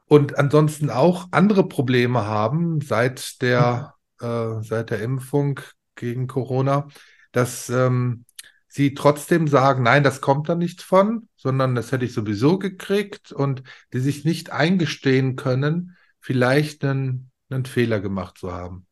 und 0.08 0.38
ansonsten 0.38 0.90
auch 0.90 1.28
andere 1.32 1.68
Probleme 1.68 2.26
haben 2.26 2.80
seit 2.82 3.42
der, 3.42 3.96
äh, 4.22 4.62
seit 4.62 4.90
der 4.90 5.02
Impfung 5.02 5.60
gegen 5.96 6.28
Corona, 6.28 6.88
dass 7.34 7.70
ähm, 7.70 8.24
sie 8.68 8.94
trotzdem 8.94 9.48
sagen, 9.48 9.84
nein, 9.84 10.04
das 10.04 10.22
kommt 10.22 10.48
da 10.48 10.56
nicht 10.56 10.82
von, 10.82 11.28
sondern 11.36 11.76
das 11.76 11.92
hätte 11.92 12.06
ich 12.06 12.13
sowieso 12.13 12.58
gekriegt 12.58 13.34
und 13.34 13.63
die 13.92 14.00
sich 14.00 14.24
nicht 14.24 14.52
eingestehen 14.52 15.36
können, 15.36 15.98
vielleicht 16.22 16.86
einen, 16.86 17.32
einen 17.50 17.66
Fehler 17.66 18.00
gemacht 18.00 18.38
zu 18.38 18.54
haben. 18.54 18.88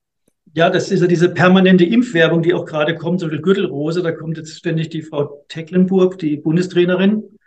Ja, 0.55 0.69
das 0.69 0.89
ist 0.89 1.01
ja 1.01 1.07
diese 1.07 1.29
permanente 1.29 1.83
Impfwerbung, 1.83 2.41
die 2.41 2.53
auch 2.53 2.65
gerade 2.65 2.95
kommt, 2.95 3.19
so 3.19 3.27
viel 3.27 3.41
Gürtelrose. 3.41 4.01
Da 4.01 4.13
kommt 4.13 4.37
jetzt 4.37 4.57
ständig 4.57 4.87
die 4.89 5.01
Frau 5.01 5.43
Tecklenburg, 5.49 6.17
die 6.17 6.37
Bundestrainerin 6.37 7.37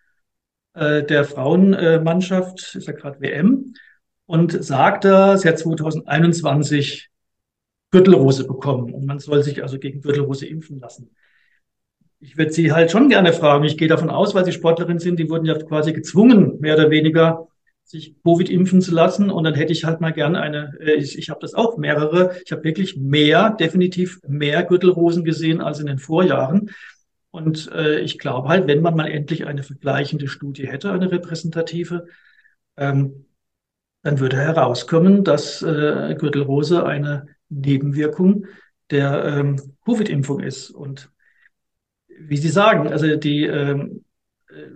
äh, 0.74 1.02
der 1.04 1.24
Frauenmannschaft, 1.24 2.74
ist 2.74 2.86
ja 2.86 2.92
gerade 2.92 3.20
WM, 3.22 3.72
und 4.26 4.62
sagt 4.62 5.06
da, 5.06 5.38
sie 5.38 5.48
hat 5.48 5.58
2021 5.58 7.08
Gürtelrose 7.90 8.46
bekommen 8.46 8.92
und 8.92 9.06
man 9.06 9.18
soll 9.18 9.42
sich 9.42 9.62
also 9.62 9.78
gegen 9.78 10.02
Gürtelrose 10.02 10.46
impfen 10.46 10.78
lassen 10.78 11.10
ich 12.20 12.36
würde 12.36 12.52
Sie 12.52 12.72
halt 12.72 12.90
schon 12.90 13.08
gerne 13.08 13.32
fragen. 13.32 13.64
Ich 13.64 13.76
gehe 13.76 13.88
davon 13.88 14.10
aus, 14.10 14.34
weil 14.34 14.44
Sie 14.44 14.52
Sportlerin 14.52 14.98
sind, 14.98 15.18
die 15.18 15.30
wurden 15.30 15.46
ja 15.46 15.54
quasi 15.54 15.92
gezwungen, 15.92 16.58
mehr 16.60 16.74
oder 16.74 16.90
weniger, 16.90 17.47
sich 17.88 18.14
Covid 18.22 18.50
impfen 18.50 18.82
zu 18.82 18.92
lassen. 18.94 19.30
Und 19.30 19.44
dann 19.44 19.54
hätte 19.54 19.72
ich 19.72 19.84
halt 19.84 20.00
mal 20.00 20.12
gerne 20.12 20.40
eine, 20.40 20.74
äh, 20.78 20.94
ich, 20.94 21.18
ich 21.18 21.30
habe 21.30 21.40
das 21.40 21.54
auch 21.54 21.78
mehrere, 21.78 22.36
ich 22.44 22.52
habe 22.52 22.62
wirklich 22.62 22.96
mehr, 22.96 23.50
definitiv 23.50 24.20
mehr 24.28 24.62
Gürtelrosen 24.62 25.24
gesehen 25.24 25.60
als 25.62 25.80
in 25.80 25.86
den 25.86 25.98
Vorjahren. 25.98 26.70
Und 27.30 27.70
äh, 27.72 28.00
ich 28.00 28.18
glaube 28.18 28.48
halt, 28.48 28.66
wenn 28.66 28.82
man 28.82 28.94
mal 28.94 29.10
endlich 29.10 29.46
eine 29.46 29.62
vergleichende 29.62 30.28
Studie 30.28 30.68
hätte, 30.68 30.92
eine 30.92 31.10
repräsentative, 31.10 32.06
ähm, 32.76 33.24
dann 34.02 34.20
würde 34.20 34.36
herauskommen, 34.36 35.24
dass 35.24 35.62
äh, 35.62 36.14
Gürtelrose 36.18 36.84
eine 36.84 37.26
Nebenwirkung 37.48 38.46
der 38.90 39.24
ähm, 39.24 39.76
Covid-Impfung 39.84 40.40
ist. 40.40 40.70
Und 40.70 41.10
wie 42.06 42.36
Sie 42.36 42.50
sagen, 42.50 42.88
also 42.88 43.16
die 43.16 43.44
ähm, 43.44 44.04
äh, 44.50 44.70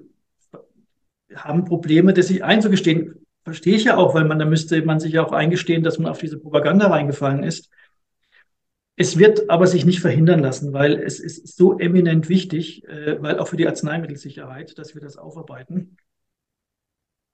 haben 1.36 1.64
Probleme, 1.64 2.12
das 2.12 2.28
sich 2.28 2.44
einzugestehen. 2.44 3.26
Verstehe 3.44 3.76
ich 3.76 3.84
ja 3.84 3.96
auch, 3.96 4.14
weil 4.14 4.24
man 4.24 4.38
da 4.38 4.44
müsste 4.44 4.82
man 4.82 5.00
sich 5.00 5.14
ja 5.14 5.24
auch 5.24 5.32
eingestehen, 5.32 5.82
dass 5.82 5.98
man 5.98 6.10
auf 6.10 6.18
diese 6.18 6.38
Propaganda 6.38 6.88
reingefallen 6.88 7.42
ist. 7.42 7.70
Es 8.94 9.18
wird 9.18 9.50
aber 9.50 9.66
sich 9.66 9.84
nicht 9.84 10.00
verhindern 10.00 10.40
lassen, 10.40 10.72
weil 10.72 10.94
es 10.94 11.18
ist 11.18 11.56
so 11.56 11.78
eminent 11.78 12.28
wichtig, 12.28 12.86
äh, 12.86 13.20
weil 13.20 13.38
auch 13.38 13.48
für 13.48 13.56
die 13.56 13.66
Arzneimittelsicherheit, 13.66 14.78
dass 14.78 14.94
wir 14.94 15.00
das 15.00 15.16
aufarbeiten. 15.16 15.96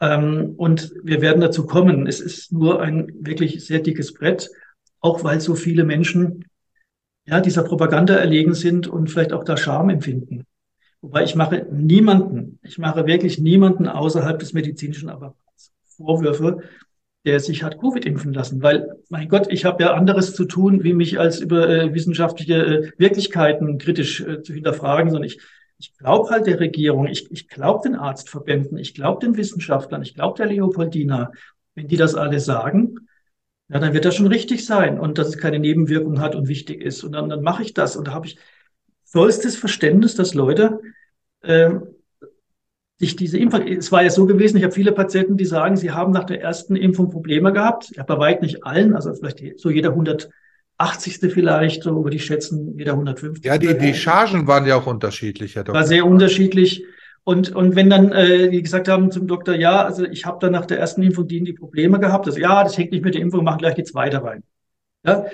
Ähm, 0.00 0.54
und 0.56 0.94
wir 1.02 1.20
werden 1.20 1.40
dazu 1.40 1.66
kommen. 1.66 2.06
Es 2.06 2.20
ist 2.20 2.52
nur 2.52 2.80
ein 2.80 3.12
wirklich 3.20 3.66
sehr 3.66 3.80
dickes 3.80 4.14
Brett, 4.14 4.50
auch 5.00 5.24
weil 5.24 5.40
so 5.40 5.54
viele 5.54 5.84
Menschen 5.84 6.44
ja, 7.26 7.40
dieser 7.40 7.64
Propaganda 7.64 8.14
erlegen 8.14 8.54
sind 8.54 8.86
und 8.86 9.10
vielleicht 9.10 9.32
auch 9.32 9.44
da 9.44 9.56
Scham 9.56 9.90
empfinden. 9.90 10.46
Wobei 11.00 11.24
ich 11.24 11.34
mache 11.36 11.66
niemanden, 11.70 12.58
ich 12.62 12.78
mache 12.78 13.06
wirklich 13.06 13.38
niemanden 13.38 13.86
außerhalb 13.86 14.38
des 14.38 14.52
medizinischen 14.52 15.08
Apparats 15.08 15.72
Vorwürfe, 15.96 16.58
der 17.24 17.40
sich 17.40 17.62
hat 17.62 17.78
Covid 17.80 18.04
impfen 18.04 18.32
lassen. 18.32 18.62
Weil, 18.62 18.96
mein 19.08 19.28
Gott, 19.28 19.46
ich 19.50 19.64
habe 19.64 19.82
ja 19.82 19.94
anderes 19.94 20.34
zu 20.34 20.44
tun, 20.44 20.82
wie 20.84 20.94
mich 20.94 21.18
als 21.18 21.40
über 21.40 21.68
äh, 21.68 21.94
wissenschaftliche 21.94 22.54
äh, 22.54 22.92
Wirklichkeiten 22.96 23.78
kritisch 23.78 24.20
äh, 24.20 24.42
zu 24.42 24.54
hinterfragen, 24.54 25.10
sondern 25.10 25.26
ich, 25.26 25.40
ich 25.78 25.96
glaube 25.96 26.30
halt 26.30 26.46
der 26.46 26.58
Regierung, 26.60 27.06
ich, 27.06 27.30
ich 27.30 27.48
glaube 27.48 27.88
den 27.88 27.96
Arztverbänden, 27.96 28.78
ich 28.78 28.94
glaube 28.94 29.24
den 29.24 29.36
Wissenschaftlern, 29.36 30.02
ich 30.02 30.14
glaube 30.14 30.36
der 30.38 30.46
Leopoldina, 30.46 31.32
wenn 31.74 31.88
die 31.88 31.96
das 31.96 32.14
alle 32.14 32.40
sagen, 32.40 33.08
ja, 33.68 33.78
dann 33.78 33.92
wird 33.92 34.04
das 34.06 34.14
schon 34.14 34.26
richtig 34.26 34.64
sein 34.64 34.98
und 34.98 35.18
dass 35.18 35.28
es 35.28 35.38
keine 35.38 35.58
Nebenwirkung 35.58 36.20
hat 36.20 36.34
und 36.34 36.48
wichtig 36.48 36.80
ist. 36.80 37.04
Und 37.04 37.12
dann, 37.12 37.28
dann 37.28 37.42
mache 37.42 37.62
ich 37.62 37.74
das. 37.74 37.96
Und 37.96 38.08
da 38.08 38.12
habe 38.12 38.26
ich 38.26 38.38
vollstes 39.10 39.56
Verständnis, 39.56 40.14
dass 40.14 40.34
Leute 40.34 40.80
äh, 41.42 41.70
sich 42.96 43.16
diese 43.16 43.38
Impfung, 43.38 43.66
es 43.66 43.92
war 43.92 44.02
ja 44.02 44.10
so 44.10 44.26
gewesen, 44.26 44.56
ich 44.56 44.64
habe 44.64 44.74
viele 44.74 44.92
Patienten, 44.92 45.36
die 45.36 45.44
sagen, 45.44 45.76
sie 45.76 45.92
haben 45.92 46.12
nach 46.12 46.24
der 46.24 46.40
ersten 46.40 46.74
Impfung 46.74 47.10
Probleme 47.10 47.52
gehabt. 47.52 47.90
Ich 47.92 47.98
habe 47.98 48.14
bei 48.14 48.20
weit 48.20 48.42
nicht 48.42 48.64
allen, 48.64 48.94
also 48.94 49.14
vielleicht 49.14 49.58
so 49.58 49.70
jeder 49.70 49.90
180. 49.90 51.18
vielleicht, 51.32 51.84
so 51.84 52.02
würde 52.02 52.16
ich 52.16 52.24
schätzen, 52.24 52.76
jeder 52.76 52.92
150. 52.92 53.44
Ja, 53.44 53.56
die, 53.56 53.78
die 53.78 53.94
Chargen 53.94 54.48
waren 54.48 54.66
ja 54.66 54.76
auch 54.76 54.86
unterschiedlich, 54.86 55.54
Herr 55.54 55.62
Doktor. 55.62 55.80
War 55.80 55.86
sehr 55.86 56.04
unterschiedlich. 56.04 56.84
Und, 57.22 57.54
und 57.54 57.76
wenn 57.76 57.90
dann 57.90 58.10
äh, 58.10 58.50
die 58.50 58.62
gesagt 58.62 58.88
haben 58.88 59.12
zum 59.12 59.26
Doktor, 59.26 59.54
ja, 59.54 59.84
also 59.84 60.04
ich 60.04 60.24
habe 60.24 60.38
dann 60.40 60.52
nach 60.52 60.66
der 60.66 60.80
ersten 60.80 61.02
Impfung 61.02 61.28
die, 61.28 61.44
die 61.44 61.52
Probleme 61.52 62.00
gehabt, 62.00 62.26
also 62.26 62.40
ja, 62.40 62.64
das 62.64 62.76
hängt 62.78 62.90
nicht 62.90 63.04
mit 63.04 63.14
der 63.14 63.20
Impfung, 63.20 63.44
machen 63.44 63.58
gleich 63.58 63.74
die 63.74 63.84
zweite 63.84 64.24
rein. 64.24 64.42
Ja? 65.04 65.26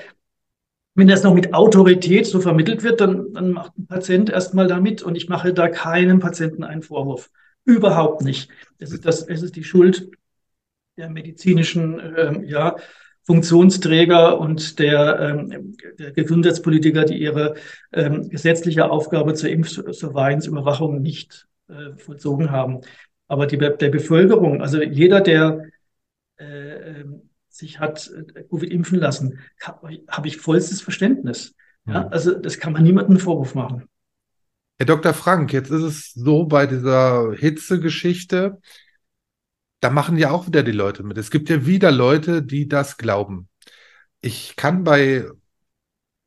Wenn 0.94 1.08
das 1.08 1.24
noch 1.24 1.34
mit 1.34 1.54
Autorität 1.54 2.26
so 2.26 2.40
vermittelt 2.40 2.84
wird, 2.84 3.00
dann, 3.00 3.32
dann 3.32 3.50
macht 3.50 3.76
ein 3.76 3.86
Patient 3.86 4.30
erstmal 4.30 4.68
damit 4.68 5.02
und 5.02 5.16
ich 5.16 5.28
mache 5.28 5.52
da 5.52 5.68
keinem 5.68 6.20
Patienten 6.20 6.62
einen 6.62 6.82
Vorwurf. 6.82 7.30
Überhaupt 7.64 8.22
nicht. 8.22 8.48
Es 8.78 8.92
ist, 8.92 9.04
das, 9.04 9.22
es 9.22 9.42
ist 9.42 9.56
die 9.56 9.64
Schuld 9.64 10.10
der 10.96 11.10
medizinischen 11.10 11.98
äh, 11.98 12.44
ja, 12.44 12.76
Funktionsträger 13.24 14.38
und 14.38 14.78
der, 14.78 15.18
ähm, 15.18 15.76
der 15.98 16.12
Gesundheitspolitiker, 16.12 17.04
die 17.04 17.20
ihre 17.20 17.54
ähm, 17.92 18.28
gesetzliche 18.28 18.90
Aufgabe 18.90 19.34
zur 19.34 19.50
Impfsurveillance-Überwachung 19.50 21.00
nicht 21.00 21.48
äh, 21.68 21.96
vollzogen 21.96 22.50
haben. 22.50 22.82
Aber 23.26 23.46
die, 23.46 23.56
der 23.56 23.70
Bevölkerung, 23.70 24.60
also 24.60 24.82
jeder, 24.82 25.22
der 25.22 25.42
ähm, 25.52 25.72
sich 27.54 27.78
hat 27.78 28.10
äh, 28.10 28.42
Covid 28.44 28.70
impfen 28.70 28.98
lassen, 28.98 29.38
habe 29.60 30.28
ich 30.28 30.38
vollstes 30.38 30.80
Verständnis. 30.80 31.54
Ja, 31.86 32.08
also 32.08 32.34
das 32.34 32.58
kann 32.58 32.72
man 32.72 32.82
niemandem 32.82 33.18
Vorwurf 33.18 33.54
machen. 33.54 33.88
Herr 34.78 34.86
Dr. 34.86 35.14
Frank, 35.14 35.52
jetzt 35.52 35.70
ist 35.70 35.82
es 35.82 36.12
so 36.12 36.46
bei 36.46 36.66
dieser 36.66 37.32
Hitzegeschichte, 37.32 38.58
da 39.80 39.90
machen 39.90 40.16
ja 40.16 40.30
auch 40.30 40.46
wieder 40.46 40.62
die 40.62 40.72
Leute 40.72 41.02
mit. 41.02 41.18
Es 41.18 41.30
gibt 41.30 41.50
ja 41.50 41.66
wieder 41.66 41.92
Leute, 41.92 42.42
die 42.42 42.68
das 42.68 42.96
glauben. 42.96 43.48
Ich 44.22 44.56
kann 44.56 44.82
bei, 44.82 45.28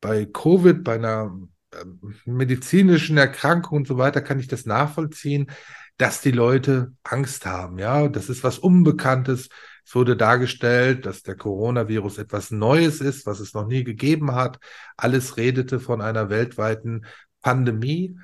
bei 0.00 0.26
Covid, 0.26 0.84
bei 0.84 0.94
einer 0.94 1.36
ähm, 1.74 2.14
medizinischen 2.24 3.18
Erkrankung 3.18 3.78
und 3.78 3.88
so 3.88 3.98
weiter, 3.98 4.22
kann 4.22 4.38
ich 4.38 4.46
das 4.46 4.64
nachvollziehen, 4.64 5.50
dass 5.96 6.20
die 6.20 6.30
Leute 6.30 6.92
Angst 7.02 7.44
haben. 7.44 7.78
Ja, 7.78 8.06
das 8.08 8.28
ist 8.28 8.44
was 8.44 8.58
Unbekanntes. 8.60 9.48
Es 9.88 9.94
wurde 9.94 10.18
dargestellt, 10.18 11.06
dass 11.06 11.22
der 11.22 11.34
Coronavirus 11.34 12.18
etwas 12.18 12.50
Neues 12.50 13.00
ist, 13.00 13.24
was 13.24 13.40
es 13.40 13.54
noch 13.54 13.66
nie 13.66 13.84
gegeben 13.84 14.34
hat. 14.34 14.58
Alles 14.98 15.38
redete 15.38 15.80
von 15.80 16.02
einer 16.02 16.28
weltweiten 16.28 17.06
Pandemie. 17.40 18.18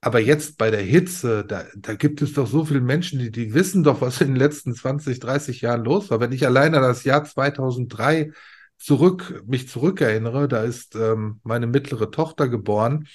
Aber 0.00 0.18
jetzt 0.18 0.58
bei 0.58 0.72
der 0.72 0.82
Hitze, 0.82 1.44
da, 1.44 1.62
da 1.76 1.94
gibt 1.94 2.22
es 2.22 2.32
doch 2.32 2.48
so 2.48 2.64
viele 2.64 2.80
Menschen, 2.80 3.20
die, 3.20 3.30
die 3.30 3.54
wissen 3.54 3.84
doch, 3.84 4.00
was 4.00 4.20
in 4.20 4.30
den 4.30 4.36
letzten 4.36 4.74
20, 4.74 5.20
30 5.20 5.60
Jahren 5.60 5.84
los 5.84 6.10
war. 6.10 6.18
Wenn 6.18 6.32
ich 6.32 6.44
alleine 6.44 6.78
an 6.78 6.82
das 6.82 7.04
Jahr 7.04 7.22
2003 7.22 8.32
zurück, 8.76 9.44
mich 9.46 9.68
zurückerinnere, 9.68 10.48
da 10.48 10.64
ist 10.64 10.96
ähm, 10.96 11.38
meine 11.44 11.68
mittlere 11.68 12.10
Tochter 12.10 12.48
geboren 12.48 13.06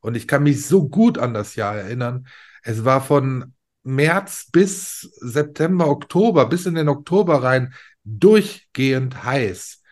und 0.00 0.16
ich 0.16 0.26
kann 0.28 0.44
mich 0.44 0.64
so 0.66 0.88
gut 0.88 1.18
an 1.18 1.34
das 1.34 1.56
Jahr 1.56 1.76
erinnern. 1.76 2.26
Es 2.62 2.86
war 2.86 3.02
von 3.02 3.52
März 3.88 4.48
bis 4.52 5.10
September, 5.16 5.88
Oktober, 5.88 6.46
bis 6.46 6.66
in 6.66 6.74
den 6.74 6.88
Oktober 6.88 7.42
rein 7.42 7.72
durchgehend 8.04 9.24
heiß. 9.24 9.82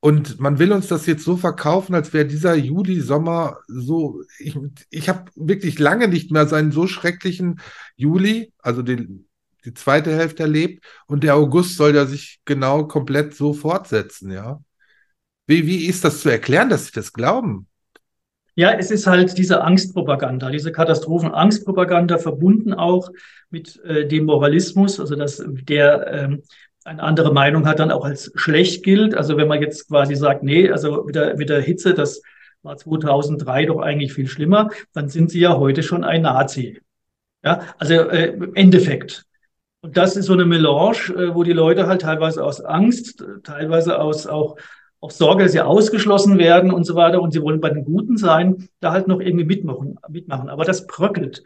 Und 0.00 0.38
man 0.38 0.58
will 0.58 0.72
uns 0.72 0.88
das 0.88 1.06
jetzt 1.06 1.24
so 1.24 1.36
verkaufen, 1.36 1.94
als 1.94 2.12
wäre 2.12 2.26
dieser 2.26 2.54
Juli, 2.54 3.00
Sommer 3.00 3.58
so. 3.66 4.22
Ich, 4.38 4.56
ich 4.90 5.08
habe 5.08 5.30
wirklich 5.34 5.78
lange 5.78 6.08
nicht 6.08 6.30
mehr 6.30 6.46
seinen 6.46 6.72
so 6.72 6.86
schrecklichen 6.86 7.60
Juli, 7.96 8.52
also 8.58 8.82
den, 8.82 9.26
die 9.64 9.74
zweite 9.74 10.14
Hälfte 10.14 10.42
erlebt. 10.42 10.84
Und 11.06 11.24
der 11.24 11.36
August 11.36 11.76
soll 11.76 11.94
ja 11.94 12.06
sich 12.06 12.40
genau 12.44 12.86
komplett 12.86 13.34
so 13.34 13.54
fortsetzen, 13.54 14.30
ja. 14.30 14.62
Wie, 15.46 15.66
wie 15.66 15.86
ist 15.86 16.04
das 16.04 16.20
zu 16.20 16.28
erklären, 16.30 16.68
dass 16.68 16.86
sie 16.86 16.92
das 16.92 17.12
glauben? 17.12 17.66
Ja, 18.56 18.72
es 18.72 18.90
ist 18.90 19.06
halt 19.06 19.36
diese 19.36 19.62
Angstpropaganda, 19.62 20.50
diese 20.50 20.70
Katastrophenangstpropaganda 20.70 22.18
verbunden 22.18 22.72
auch 22.72 23.10
mit 23.50 23.82
äh, 23.84 24.06
dem 24.06 24.26
Moralismus, 24.26 25.00
also 25.00 25.16
dass 25.16 25.42
der 25.44 26.06
ähm, 26.12 26.42
eine 26.84 27.02
andere 27.02 27.32
Meinung 27.32 27.66
hat, 27.66 27.78
dann 27.78 27.90
auch 27.90 28.04
als 28.04 28.30
schlecht 28.36 28.84
gilt. 28.84 29.14
Also 29.14 29.36
wenn 29.36 29.48
man 29.48 29.60
jetzt 29.60 29.88
quasi 29.88 30.14
sagt, 30.14 30.42
nee, 30.42 30.70
also 30.70 31.04
mit 31.04 31.14
der, 31.14 31.36
mit 31.36 31.48
der 31.48 31.62
Hitze, 31.62 31.94
das 31.94 32.22
war 32.62 32.76
2003 32.76 33.66
doch 33.66 33.80
eigentlich 33.80 34.12
viel 34.12 34.28
schlimmer, 34.28 34.70
dann 34.92 35.08
sind 35.08 35.30
sie 35.30 35.40
ja 35.40 35.56
heute 35.56 35.82
schon 35.82 36.04
ein 36.04 36.22
Nazi. 36.22 36.80
Ja, 37.42 37.60
also 37.78 37.94
äh, 37.94 38.28
im 38.28 38.54
Endeffekt. 38.54 39.24
Und 39.80 39.96
das 39.96 40.16
ist 40.16 40.26
so 40.26 40.32
eine 40.32 40.46
Melange, 40.46 41.14
äh, 41.14 41.34
wo 41.34 41.42
die 41.42 41.52
Leute 41.52 41.86
halt 41.86 42.02
teilweise 42.02 42.42
aus 42.42 42.60
Angst, 42.60 43.24
teilweise 43.42 43.98
aus 43.98 44.26
auch, 44.26 44.56
auch 45.04 45.10
Sorge, 45.10 45.42
dass 45.42 45.52
sie 45.52 45.60
ausgeschlossen 45.60 46.38
werden 46.38 46.70
und 46.70 46.84
so 46.84 46.94
weiter 46.94 47.20
und 47.20 47.32
sie 47.32 47.42
wollen 47.42 47.60
bei 47.60 47.68
den 47.68 47.84
Guten 47.84 48.16
sein, 48.16 48.68
da 48.80 48.92
halt 48.92 49.06
noch 49.06 49.20
irgendwie 49.20 49.44
mitmachen. 49.44 49.98
mitmachen. 50.08 50.48
Aber 50.48 50.64
das 50.64 50.86
bröckelt. 50.86 51.42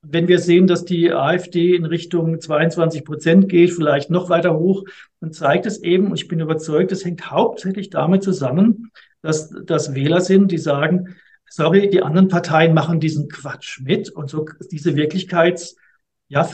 Wenn 0.00 0.28
wir 0.28 0.38
sehen, 0.38 0.66
dass 0.66 0.86
die 0.86 1.12
AfD 1.12 1.76
in 1.76 1.84
Richtung 1.84 2.40
22 2.40 3.04
Prozent 3.04 3.48
geht, 3.50 3.70
vielleicht 3.70 4.08
noch 4.08 4.30
weiter 4.30 4.58
hoch, 4.58 4.84
dann 5.20 5.30
zeigt 5.30 5.66
es 5.66 5.82
eben, 5.82 6.06
und 6.06 6.14
ich 6.14 6.26
bin 6.26 6.40
überzeugt, 6.40 6.90
das 6.90 7.04
hängt 7.04 7.30
hauptsächlich 7.30 7.90
damit 7.90 8.22
zusammen, 8.22 8.90
dass 9.20 9.50
das 9.66 9.94
Wähler 9.94 10.22
sind, 10.22 10.50
die 10.50 10.58
sagen, 10.58 11.14
sorry, 11.48 11.90
die 11.90 12.02
anderen 12.02 12.28
Parteien 12.28 12.72
machen 12.72 12.98
diesen 12.98 13.28
Quatsch 13.28 13.80
mit 13.82 14.08
und 14.08 14.30
so 14.30 14.46
diese 14.70 14.96
Wirklichkeits, 14.96 15.76
ja, 16.28 16.48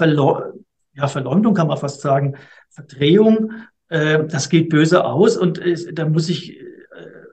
ja 0.95 1.09
Verleumdung 1.09 1.55
kann 1.55 1.69
man 1.69 1.79
fast 1.79 2.01
sagen, 2.01 2.37
Verdrehung, 2.69 3.53
äh, 3.89 4.25
das 4.27 4.49
geht 4.49 4.69
böse 4.69 5.05
aus 5.05 5.37
und 5.37 5.59
äh, 5.59 5.93
da 5.93 6.09
muss 6.09 6.29
ich 6.29 6.59
äh, 6.59 6.65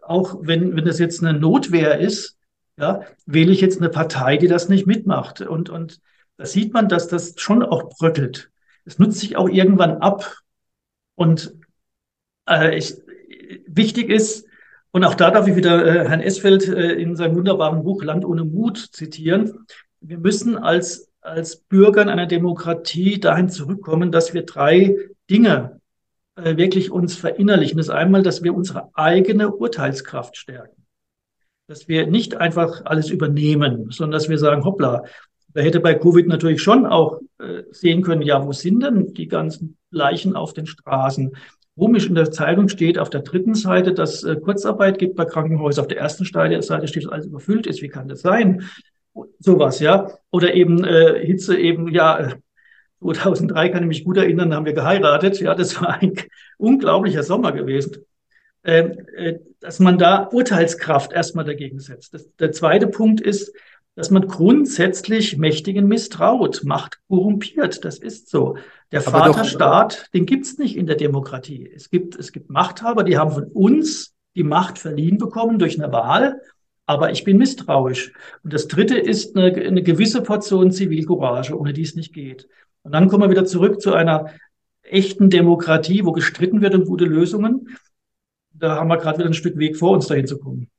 auch, 0.02 0.38
wenn, 0.42 0.76
wenn 0.76 0.86
das 0.86 1.00
jetzt 1.00 1.24
eine 1.24 1.38
Notwehr 1.38 2.00
ist, 2.00 2.38
ja, 2.78 3.02
wähle 3.26 3.52
ich 3.52 3.62
jetzt 3.62 3.80
eine 3.80 3.90
Partei, 3.90 4.38
die 4.38 4.48
das 4.48 4.70
nicht 4.70 4.86
mitmacht. 4.86 5.42
Und, 5.42 5.70
und 5.70 6.02
da 6.38 6.46
sieht 6.46 6.74
man, 6.74 6.90
dass 6.90 7.08
das 7.08 7.36
schon 7.38 7.64
auch 7.64 7.90
bröckelt. 7.90 8.52
Es 8.84 9.00
nutzt 9.00 9.20
sich 9.20 9.38
auch 9.38 9.50
irgendwann 9.50 9.98
ab. 9.98 10.38
Und 11.16 11.56
äh, 12.50 12.78
ich, 12.78 12.96
wichtig 13.68 14.10
ist, 14.10 14.46
und 14.92 15.04
auch 15.04 15.16
da 15.16 15.32
darf 15.32 15.48
ich 15.48 15.56
wieder 15.56 15.86
äh, 15.86 16.08
Herrn 16.08 16.22
Esfeld 16.22 16.68
äh, 16.68 16.94
in 16.94 17.16
seinem 17.16 17.36
wunderbaren 17.36 17.84
Buch 17.84 18.04
Land 18.04 18.26
ohne 18.26 18.46
Mut 18.46 18.78
zitieren. 18.78 19.66
Wir 20.00 20.18
müssen 20.18 20.58
als, 20.58 21.10
als 21.22 21.58
Bürger 21.58 22.02
in 22.02 22.10
einer 22.10 22.28
Demokratie 22.28 23.20
dahin 23.20 23.50
zurückkommen, 23.50 24.12
dass 24.12 24.34
wir 24.34 24.44
drei 24.44 24.96
Dinge 25.30 25.82
äh, 26.36 26.58
wirklich 26.58 26.92
uns 26.92 27.16
verinnerlichen. 27.16 27.80
Ist 27.80 27.90
einmal, 27.90 28.24
dass 28.24 28.44
wir 28.44 28.54
unsere 28.54 28.90
eigene 28.96 29.52
Urteilskraft 29.52 30.38
stärken 30.38 30.86
dass 31.68 31.88
wir 31.88 32.08
nicht 32.08 32.38
einfach 32.38 32.86
alles 32.86 33.10
übernehmen, 33.10 33.88
sondern 33.90 34.12
dass 34.20 34.30
wir 34.30 34.38
sagen, 34.38 34.66
hoppla, 34.66 35.04
da 35.54 35.62
hätte 35.62 35.80
bei 35.80 35.96
Covid 35.96 36.28
natürlich 36.28 36.62
schon 36.62 36.86
auch 36.86 37.20
äh, 37.40 37.64
sehen 37.72 38.02
können, 38.02 38.22
ja, 38.22 38.46
wo 38.46 38.52
sind 38.52 38.84
denn 38.84 39.14
die 39.14 39.28
ganzen 39.28 39.78
Leichen 39.90 40.36
auf 40.36 40.54
den 40.54 40.66
Straßen? 40.66 41.36
Komisch 41.78 42.08
in 42.08 42.16
der 42.16 42.32
Zeitung 42.32 42.68
steht 42.68 43.00
auf 43.00 43.10
der 43.10 43.22
dritten 43.22 43.56
Seite, 43.56 43.94
dass 43.94 44.24
äh, 44.24 44.36
Kurzarbeit 44.36 45.00
gibt 45.00 45.16
bei 45.16 45.26
Krankenhäusern. 45.26 45.84
Auf 45.84 45.88
der 45.88 45.98
ersten 46.00 46.26
Seite 46.26 46.88
steht, 46.88 47.06
dass 47.06 47.12
alles 47.12 47.26
überfüllt 47.26 47.68
ist. 47.68 47.82
Wie 47.82 47.88
kann 47.88 48.08
das 48.08 48.22
sein? 48.22 48.64
Sowas, 49.40 49.80
ja. 49.80 50.10
Oder 50.30 50.54
eben 50.54 50.84
äh, 50.84 51.26
Hitze 51.26 51.58
eben, 51.58 51.88
ja, 51.88 52.34
2003 53.02 53.70
kann 53.70 53.84
ich 53.84 53.88
mich 53.88 54.04
gut 54.04 54.18
erinnern, 54.18 54.54
haben 54.54 54.66
wir 54.66 54.74
geheiratet. 54.74 55.40
Ja, 55.40 55.56
das 55.56 55.80
war 55.82 56.02
ein 56.02 56.14
unglaublicher 56.58 57.24
Sommer 57.24 57.52
gewesen. 57.52 58.06
Ähm, 58.64 58.98
äh, 59.16 59.36
dass 59.60 59.80
man 59.80 60.00
da 60.00 60.28
Urteilskraft 60.32 61.14
erstmal 61.14 61.46
dagegen 61.46 61.80
setzt. 61.80 62.16
Das, 62.16 62.28
der 62.38 62.52
zweite 62.52 62.88
Punkt 62.88 63.22
ist, 63.22 63.54
dass 63.96 64.12
man 64.12 64.28
grundsätzlich 64.28 65.38
Mächtigen 65.38 65.88
misstraut, 65.88 66.64
Macht 66.64 67.00
korrumpiert. 67.08 67.86
Das 67.86 67.98
ist 68.00 68.30
so. 68.30 68.58
Der 68.92 69.02
Vaterstaat, 69.02 70.14
den 70.14 70.26
gibt's 70.26 70.58
nicht 70.58 70.76
in 70.76 70.88
der 70.88 70.96
Demokratie. 70.96 71.72
Es 71.74 71.90
gibt, 71.90 72.16
es 72.16 72.32
gibt 72.32 72.50
Machthaber, 72.50 73.04
die 73.04 73.18
haben 73.18 73.32
von 73.32 73.46
uns 73.46 74.16
die 74.36 74.44
Macht 74.44 74.80
verliehen 74.80 75.18
bekommen 75.18 75.60
durch 75.60 75.82
eine 75.82 75.94
Wahl. 75.94 76.42
Aber 76.88 77.12
ich 77.12 77.24
bin 77.24 77.38
misstrauisch. 77.38 78.14
Und 78.44 78.54
das 78.54 78.68
dritte 78.68 78.98
ist 78.98 79.36
eine, 79.36 79.54
eine 79.54 79.82
gewisse 79.82 80.22
Portion 80.22 80.72
Zivilcourage, 80.72 81.58
ohne 81.58 81.74
die 81.74 81.82
es 81.82 81.96
nicht 81.96 82.14
geht. 82.14 82.48
Und 82.86 82.94
dann 82.94 83.10
kommen 83.10 83.24
wir 83.24 83.30
wieder 83.30 83.46
zurück 83.46 83.82
zu 83.82 83.94
einer 83.94 84.32
echten 84.84 85.30
Demokratie, 85.30 86.06
wo 86.06 86.14
gestritten 86.14 86.62
wird 86.62 86.76
um 86.76 86.86
gute 86.86 87.06
Lösungen 87.06 87.68
da 88.58 88.78
haben 88.78 88.88
wir 88.88 88.98
gerade 88.98 89.20
wieder 89.20 89.30
ein 89.30 89.34
Stück 89.34 89.58
Weg 89.58 89.78
vor 89.78 89.92
uns, 89.92 90.08
dahin 90.08 90.28
zu 90.28 90.40
kommen. 90.40 90.70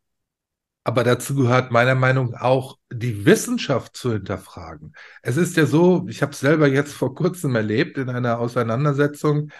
Aber 0.84 1.02
dazu 1.02 1.34
gehört 1.34 1.72
meiner 1.72 1.96
Meinung 1.96 2.30
nach 2.30 2.42
auch 2.42 2.78
die 2.92 3.26
Wissenschaft 3.26 3.96
zu 3.96 4.12
hinterfragen. 4.12 4.94
Es 5.22 5.36
ist 5.36 5.56
ja 5.56 5.66
so, 5.66 6.06
ich 6.08 6.22
habe 6.22 6.32
es 6.32 6.40
selber 6.40 6.68
jetzt 6.68 6.94
vor 6.94 7.14
kurzem 7.14 7.56
erlebt 7.56 7.98
in 7.98 8.08
einer 8.08 8.38
Auseinandersetzung, 8.38 9.50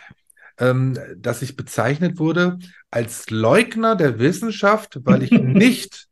ähm, 0.59 0.97
dass 1.17 1.43
ich 1.43 1.57
bezeichnet 1.57 2.19
wurde 2.19 2.59
als 2.91 3.29
Leugner 3.31 3.97
der 3.97 4.21
Wissenschaft, 4.21 5.01
weil 5.05 5.25
ich 5.25 5.31
nicht, 5.33 6.07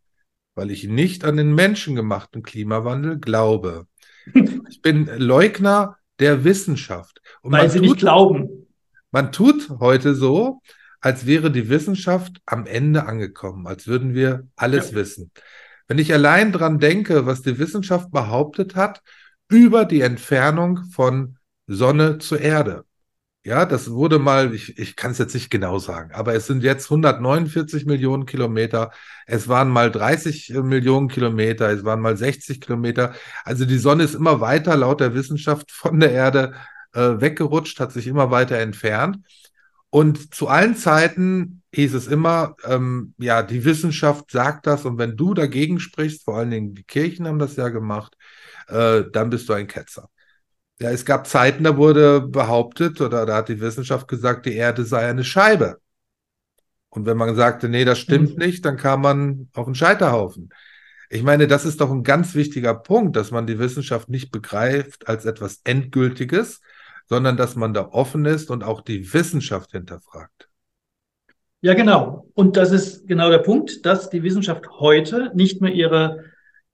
weil 0.56 0.72
ich 0.72 0.84
nicht 0.84 1.24
an 1.24 1.36
den 1.36 1.54
menschengemachten 1.54 2.42
Klimawandel 2.42 3.18
glaube. 3.18 3.86
Ich 4.68 4.80
bin 4.80 5.06
Leugner 5.18 5.96
der 6.20 6.44
Wissenschaft. 6.44 7.20
Und 7.42 7.52
weil 7.52 7.70
sie 7.70 7.78
tut, 7.78 7.88
nicht 7.88 7.98
glauben. 7.98 8.66
Man 9.10 9.32
tut 9.32 9.70
heute 9.80 10.14
so, 10.14 10.60
als 11.00 11.26
wäre 11.26 11.50
die 11.50 11.68
Wissenschaft 11.68 12.40
am 12.46 12.66
Ende 12.66 13.06
angekommen, 13.06 13.66
als 13.66 13.86
würden 13.86 14.14
wir 14.14 14.48
alles 14.56 14.90
ja. 14.90 14.96
wissen. 14.96 15.30
Wenn 15.86 15.98
ich 15.98 16.12
allein 16.12 16.50
dran 16.50 16.78
denke, 16.78 17.26
was 17.26 17.42
die 17.42 17.58
Wissenschaft 17.58 18.10
behauptet 18.10 18.74
hat 18.74 19.02
über 19.48 19.84
die 19.84 20.00
Entfernung 20.00 20.84
von 20.90 21.36
Sonne 21.66 22.18
zur 22.18 22.40
Erde. 22.40 22.84
Ja, 23.46 23.66
das 23.66 23.90
wurde 23.90 24.18
mal, 24.18 24.54
ich, 24.54 24.78
ich 24.78 24.96
kann 24.96 25.10
es 25.10 25.18
jetzt 25.18 25.34
nicht 25.34 25.50
genau 25.50 25.78
sagen, 25.78 26.12
aber 26.14 26.34
es 26.34 26.46
sind 26.46 26.62
jetzt 26.62 26.86
149 26.86 27.84
Millionen 27.84 28.24
Kilometer. 28.24 28.90
Es 29.26 29.48
waren 29.48 29.68
mal 29.68 29.90
30 29.90 30.48
Millionen 30.62 31.08
Kilometer, 31.08 31.68
es 31.70 31.84
waren 31.84 32.00
mal 32.00 32.16
60 32.16 32.58
Kilometer. 32.62 33.12
Also 33.44 33.66
die 33.66 33.76
Sonne 33.76 34.04
ist 34.04 34.14
immer 34.14 34.40
weiter 34.40 34.76
laut 34.78 35.00
der 35.00 35.14
Wissenschaft 35.14 35.70
von 35.72 36.00
der 36.00 36.12
Erde 36.12 36.54
äh, 36.94 37.20
weggerutscht, 37.20 37.80
hat 37.80 37.92
sich 37.92 38.06
immer 38.06 38.30
weiter 38.30 38.56
entfernt. 38.58 39.18
Und 39.90 40.34
zu 40.34 40.48
allen 40.48 40.74
Zeiten 40.74 41.62
hieß 41.74 41.92
es 41.94 42.06
immer, 42.06 42.56
ähm, 42.64 43.14
ja, 43.18 43.42
die 43.42 43.64
Wissenschaft 43.64 44.30
sagt 44.30 44.66
das 44.66 44.86
und 44.86 44.96
wenn 44.98 45.16
du 45.18 45.34
dagegen 45.34 45.80
sprichst, 45.80 46.24
vor 46.24 46.38
allen 46.38 46.50
Dingen 46.50 46.74
die 46.74 46.84
Kirchen 46.84 47.26
haben 47.28 47.38
das 47.38 47.56
ja 47.56 47.68
gemacht, 47.68 48.16
äh, 48.68 49.04
dann 49.12 49.28
bist 49.30 49.48
du 49.50 49.52
ein 49.52 49.66
Ketzer. 49.66 50.08
Ja, 50.80 50.90
es 50.90 51.04
gab 51.04 51.26
Zeiten, 51.26 51.64
da 51.64 51.76
wurde 51.76 52.20
behauptet 52.20 53.00
oder 53.00 53.26
da 53.26 53.36
hat 53.36 53.48
die 53.48 53.60
Wissenschaft 53.60 54.08
gesagt, 54.08 54.46
die 54.46 54.54
Erde 54.54 54.84
sei 54.84 55.08
eine 55.08 55.24
Scheibe. 55.24 55.78
Und 56.88 57.06
wenn 57.06 57.16
man 57.16 57.34
sagte, 57.34 57.68
nee, 57.68 57.84
das 57.84 57.98
stimmt 57.98 58.38
mhm. 58.38 58.44
nicht, 58.44 58.64
dann 58.64 58.76
kam 58.76 59.02
man 59.02 59.48
auf 59.54 59.66
einen 59.66 59.74
Scheiterhaufen. 59.74 60.50
Ich 61.10 61.22
meine, 61.22 61.46
das 61.46 61.64
ist 61.64 61.80
doch 61.80 61.90
ein 61.90 62.02
ganz 62.02 62.34
wichtiger 62.34 62.74
Punkt, 62.74 63.16
dass 63.16 63.30
man 63.30 63.46
die 63.46 63.58
Wissenschaft 63.58 64.08
nicht 64.08 64.32
begreift 64.32 65.06
als 65.08 65.24
etwas 65.24 65.60
Endgültiges, 65.64 66.60
sondern 67.06 67.36
dass 67.36 67.56
man 67.56 67.74
da 67.74 67.88
offen 67.90 68.24
ist 68.24 68.50
und 68.50 68.64
auch 68.64 68.80
die 68.80 69.12
Wissenschaft 69.12 69.72
hinterfragt. 69.72 70.48
Ja, 71.60 71.74
genau. 71.74 72.28
Und 72.34 72.56
das 72.56 72.72
ist 72.72 73.06
genau 73.06 73.30
der 73.30 73.38
Punkt, 73.38 73.86
dass 73.86 74.10
die 74.10 74.22
Wissenschaft 74.22 74.68
heute 74.68 75.30
nicht 75.34 75.60
mehr 75.60 75.72
ihre, 75.72 76.24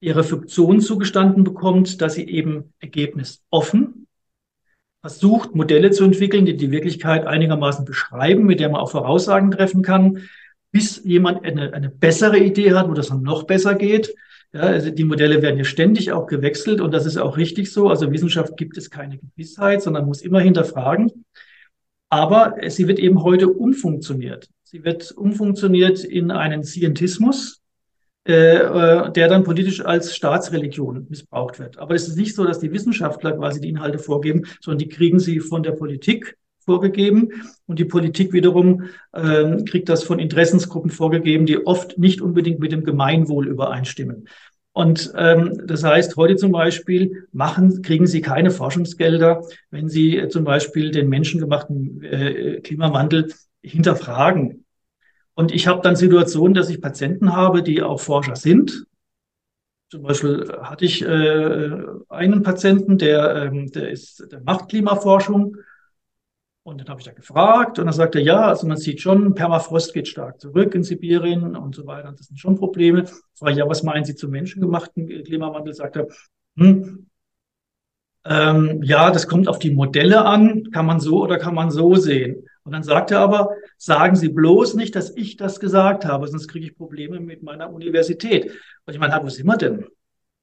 ihre 0.01 0.25
Funktion 0.25 0.81
zugestanden 0.81 1.45
bekommt, 1.45 2.01
dass 2.01 2.15
sie 2.15 2.29
eben 2.29 2.73
ergebnisoffen 2.81 4.07
versucht, 5.01 5.55
Modelle 5.55 5.91
zu 5.91 6.05
entwickeln, 6.05 6.45
die 6.45 6.57
die 6.57 6.71
Wirklichkeit 6.71 7.27
einigermaßen 7.27 7.85
beschreiben, 7.85 8.45
mit 8.45 8.61
der 8.61 8.69
man 8.69 8.81
auch 8.81 8.91
Voraussagen 8.91 9.51
treffen 9.51 9.83
kann, 9.83 10.29
bis 10.73 11.03
jemand 11.05 11.45
eine, 11.45 11.73
eine 11.73 11.89
bessere 11.89 12.39
Idee 12.39 12.75
hat, 12.75 12.89
wo 12.89 12.95
das 12.95 13.09
dann 13.09 13.23
noch 13.23 13.45
besser 13.45 13.75
geht. 13.75 14.15
Ja, 14.53 14.63
also 14.63 14.91
die 14.91 15.05
Modelle 15.05 15.43
werden 15.43 15.59
ja 15.59 15.65
ständig 15.65 16.13
auch 16.13 16.27
gewechselt 16.27 16.81
und 16.81 16.93
das 16.93 17.07
ist 17.07 17.17
auch 17.17 17.37
richtig 17.37 17.73
so. 17.73 17.89
Also 17.89 18.11
Wissenschaft 18.13 18.57
gibt 18.57 18.77
es 18.77 18.91
keine 18.91 19.19
Gewissheit, 19.19 19.83
sondern 19.83 20.07
muss 20.07 20.23
immer 20.23 20.41
hinterfragen. 20.41 21.25
Aber 22.09 22.57
sie 22.69 22.89
wird 22.89 22.99
eben 22.99 23.23
heute 23.23 23.49
umfunktioniert. 23.49 24.49
Sie 24.65 24.85
wird 24.85 25.13
umfunktioniert 25.13 26.05
in 26.05 26.31
einen 26.31 26.65
Scientismus, 26.65 27.60
äh, 28.27 28.33
äh, 28.33 29.13
der 29.13 29.29
dann 29.29 29.45
politisch 29.45 29.85
als 29.85 30.15
Staatsreligion 30.15 31.07
missbraucht 31.09 31.59
wird. 31.59 31.79
Aber 31.79 31.95
es 31.95 32.07
ist 32.07 32.17
nicht 32.17 32.35
so, 32.35 32.45
dass 32.45 32.59
die 32.59 32.71
Wissenschaftler 32.71 33.33
quasi 33.33 33.61
die 33.61 33.71
Inhalte 33.71 33.99
vorgeben, 33.99 34.45
sondern 34.61 34.79
die 34.79 34.89
kriegen 34.89 35.19
sie 35.19 35.41
von 35.41 35.63
der 35.63 35.73
Politik 35.73 36.37
vorgegeben 36.65 37.31
und 37.67 37.79
die 37.79 37.87
Politik 37.87 38.35
wiederum 38.35 38.85
äh, 39.13 39.63
kriegt 39.65 39.89
das 39.89 40.05
von 40.05 40.19
Interessensgruppen 40.19 40.91
vorgegeben, 40.91 41.47
die 41.47 41.67
oft 41.67 41.97
nicht 41.99 42.21
unbedingt 42.21 42.61
mit 42.61 42.73
dem 42.73 42.85
Gemeinwohl 42.85 43.49
übereinstimmen. 43.49 44.29
Und 44.73 45.13
ähm, 45.17 45.63
das 45.67 45.83
heißt, 45.83 46.17
heute 46.17 46.37
zum 46.37 46.53
Beispiel 46.53 47.27
machen, 47.33 47.83
kriegen 47.83 48.07
Sie 48.07 48.21
keine 48.21 48.51
Forschungsgelder, 48.51 49.43
wenn 49.71 49.89
Sie 49.89 50.17
äh, 50.17 50.29
zum 50.29 50.45
Beispiel 50.45 50.91
den 50.91 51.09
menschengemachten 51.09 52.03
äh, 52.03 52.61
Klimawandel 52.61 53.33
hinterfragen. 53.63 54.65
Und 55.35 55.53
ich 55.53 55.67
habe 55.67 55.81
dann 55.83 55.97
Situationen, 55.97 56.55
dass 56.55 56.71
ich 56.71 56.81
Patienten 56.81 57.35
habe, 57.35 57.63
die 57.63 57.83
auch 57.83 58.01
Forscher 58.01 58.37
sind. 58.37 58.85
Zum 59.91 60.03
Beispiel 60.03 60.53
hatte 60.63 60.85
ich 60.85 61.03
äh, 61.03 61.83
einen 62.09 62.43
Patienten, 62.43 62.99
der, 62.99 63.35
ähm, 63.37 63.73
der, 63.73 63.91
ist, 63.91 64.27
der 64.31 64.41
macht 64.41 64.69
Klimaforschung 64.69 65.57
und 66.63 66.81
dann 66.81 66.89
habe 66.89 67.01
ich 67.01 67.07
da 67.07 67.13
gefragt 67.13 67.79
und 67.79 67.87
dann 67.87 67.95
sagte 67.95 68.19
er, 68.19 68.25
ja, 68.25 68.49
also 68.49 68.67
man 68.67 68.77
sieht 68.77 69.01
schon, 69.01 69.35
Permafrost 69.35 69.95
geht 69.95 70.09
stark 70.09 70.41
zurück 70.41 70.75
in 70.75 70.85
Sibirien 70.85 71.57
und 71.57 71.75
so 71.75 71.87
weiter. 71.87 72.13
Das 72.13 72.27
sind 72.27 72.39
schon 72.39 72.57
Probleme. 72.57 73.05
Ich 73.05 73.39
frage, 73.39 73.57
ja, 73.57 73.69
was 73.69 73.83
meinen 73.83 74.05
Sie 74.05 74.15
zum 74.15 74.31
menschengemachten 74.31 75.07
Klimawandel? 75.25 75.73
Sagt 75.73 75.97
er, 75.97 76.07
hm, 76.57 77.07
ähm, 78.25 78.83
ja, 78.83 79.11
das 79.11 79.27
kommt 79.27 79.49
auf 79.49 79.59
die 79.59 79.71
Modelle 79.71 80.25
an. 80.25 80.71
Kann 80.71 80.87
man 80.87 81.01
so 81.01 81.23
oder 81.23 81.39
kann 81.39 81.55
man 81.55 81.71
so 81.71 81.95
sehen? 81.97 82.47
Und 82.63 82.73
dann 82.73 82.83
sagt 82.83 83.11
er 83.11 83.21
aber, 83.21 83.51
sagen 83.81 84.15
Sie 84.15 84.29
bloß 84.29 84.75
nicht, 84.75 84.95
dass 84.95 85.17
ich 85.17 85.39
das 85.39 85.59
gesagt 85.59 86.05
habe, 86.05 86.29
sonst 86.29 86.49
kriege 86.49 86.67
ich 86.67 86.77
Probleme 86.77 87.19
mit 87.19 87.43
meiner 87.43 87.73
Universität. 87.73 88.53
Und 88.85 88.93
ich 88.93 89.01
meine, 89.01 89.19
wo 89.23 89.29
sind 89.31 89.47
wir 89.47 89.57
denn? 89.57 89.87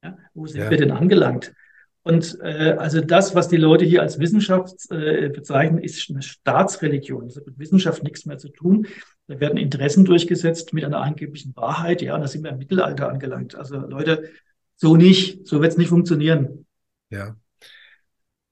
Ja, 0.02 0.18
wo 0.34 0.46
sind 0.46 0.62
ja. 0.62 0.70
wir 0.70 0.76
denn 0.76 0.90
angelangt? 0.90 1.54
Und 2.02 2.38
äh, 2.40 2.74
also 2.78 3.00
das, 3.00 3.34
was 3.34 3.48
die 3.48 3.56
Leute 3.56 3.84
hier 3.84 4.02
als 4.02 4.18
Wissenschaft 4.18 4.90
äh, 4.90 5.28
bezeichnen, 5.28 5.78
ist 5.78 6.10
eine 6.10 6.22
Staatsreligion. 6.22 7.28
Das 7.28 7.36
hat 7.36 7.46
mit 7.46 7.58
Wissenschaft 7.58 8.02
nichts 8.02 8.26
mehr 8.26 8.38
zu 8.38 8.48
tun. 8.48 8.88
Da 9.28 9.38
werden 9.38 9.56
Interessen 9.56 10.04
durchgesetzt 10.04 10.72
mit 10.72 10.84
einer 10.84 11.00
angeblichen 11.00 11.54
Wahrheit. 11.54 12.02
Ja, 12.02 12.16
und 12.16 12.22
da 12.22 12.26
sind 12.26 12.42
wir 12.42 12.50
im 12.50 12.58
Mittelalter 12.58 13.08
angelangt. 13.08 13.54
Also 13.54 13.78
Leute, 13.78 14.30
so 14.74 14.96
nicht. 14.96 15.46
So 15.46 15.60
wird 15.60 15.72
es 15.72 15.78
nicht 15.78 15.90
funktionieren. 15.90 16.66
Ja. 17.10 17.36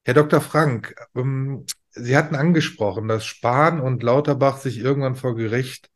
Herr 0.05 0.13
Dr. 0.13 0.39
Frank, 0.39 0.95
ähm, 1.15 1.65
Sie 1.97 2.17
hatten 2.17 2.35
angesprochen, 2.35 3.07
dass 3.07 3.25
Spahn 3.25 3.79
und 3.79 4.03
Lauterbach 4.03 4.57
sich 4.57 4.79
irgendwann 4.79 5.15
vor 5.15 5.35
Gericht 5.35 5.89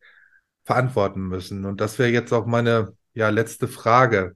verantworten 0.66 1.22
müssen. 1.28 1.66
Und 1.66 1.82
das 1.82 2.00
wäre 2.00 2.10
jetzt 2.10 2.34
auch 2.34 2.46
meine 2.46 2.96
ja, 3.14 3.30
letzte 3.30 3.68
Frage 3.68 4.36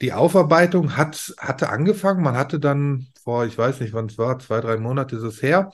die 0.00 0.12
Aufarbeitung 0.12 0.96
hat, 0.96 1.34
hatte 1.38 1.70
angefangen. 1.70 2.22
Man 2.22 2.36
hatte 2.36 2.60
dann 2.60 3.08
vor, 3.22 3.46
ich 3.46 3.58
weiß 3.58 3.80
nicht, 3.80 3.92
wann 3.92 4.06
es 4.06 4.18
war, 4.18 4.38
zwei, 4.38 4.60
drei 4.60 4.76
Monate 4.76 5.16
ist 5.16 5.22
es 5.22 5.42
her, 5.42 5.72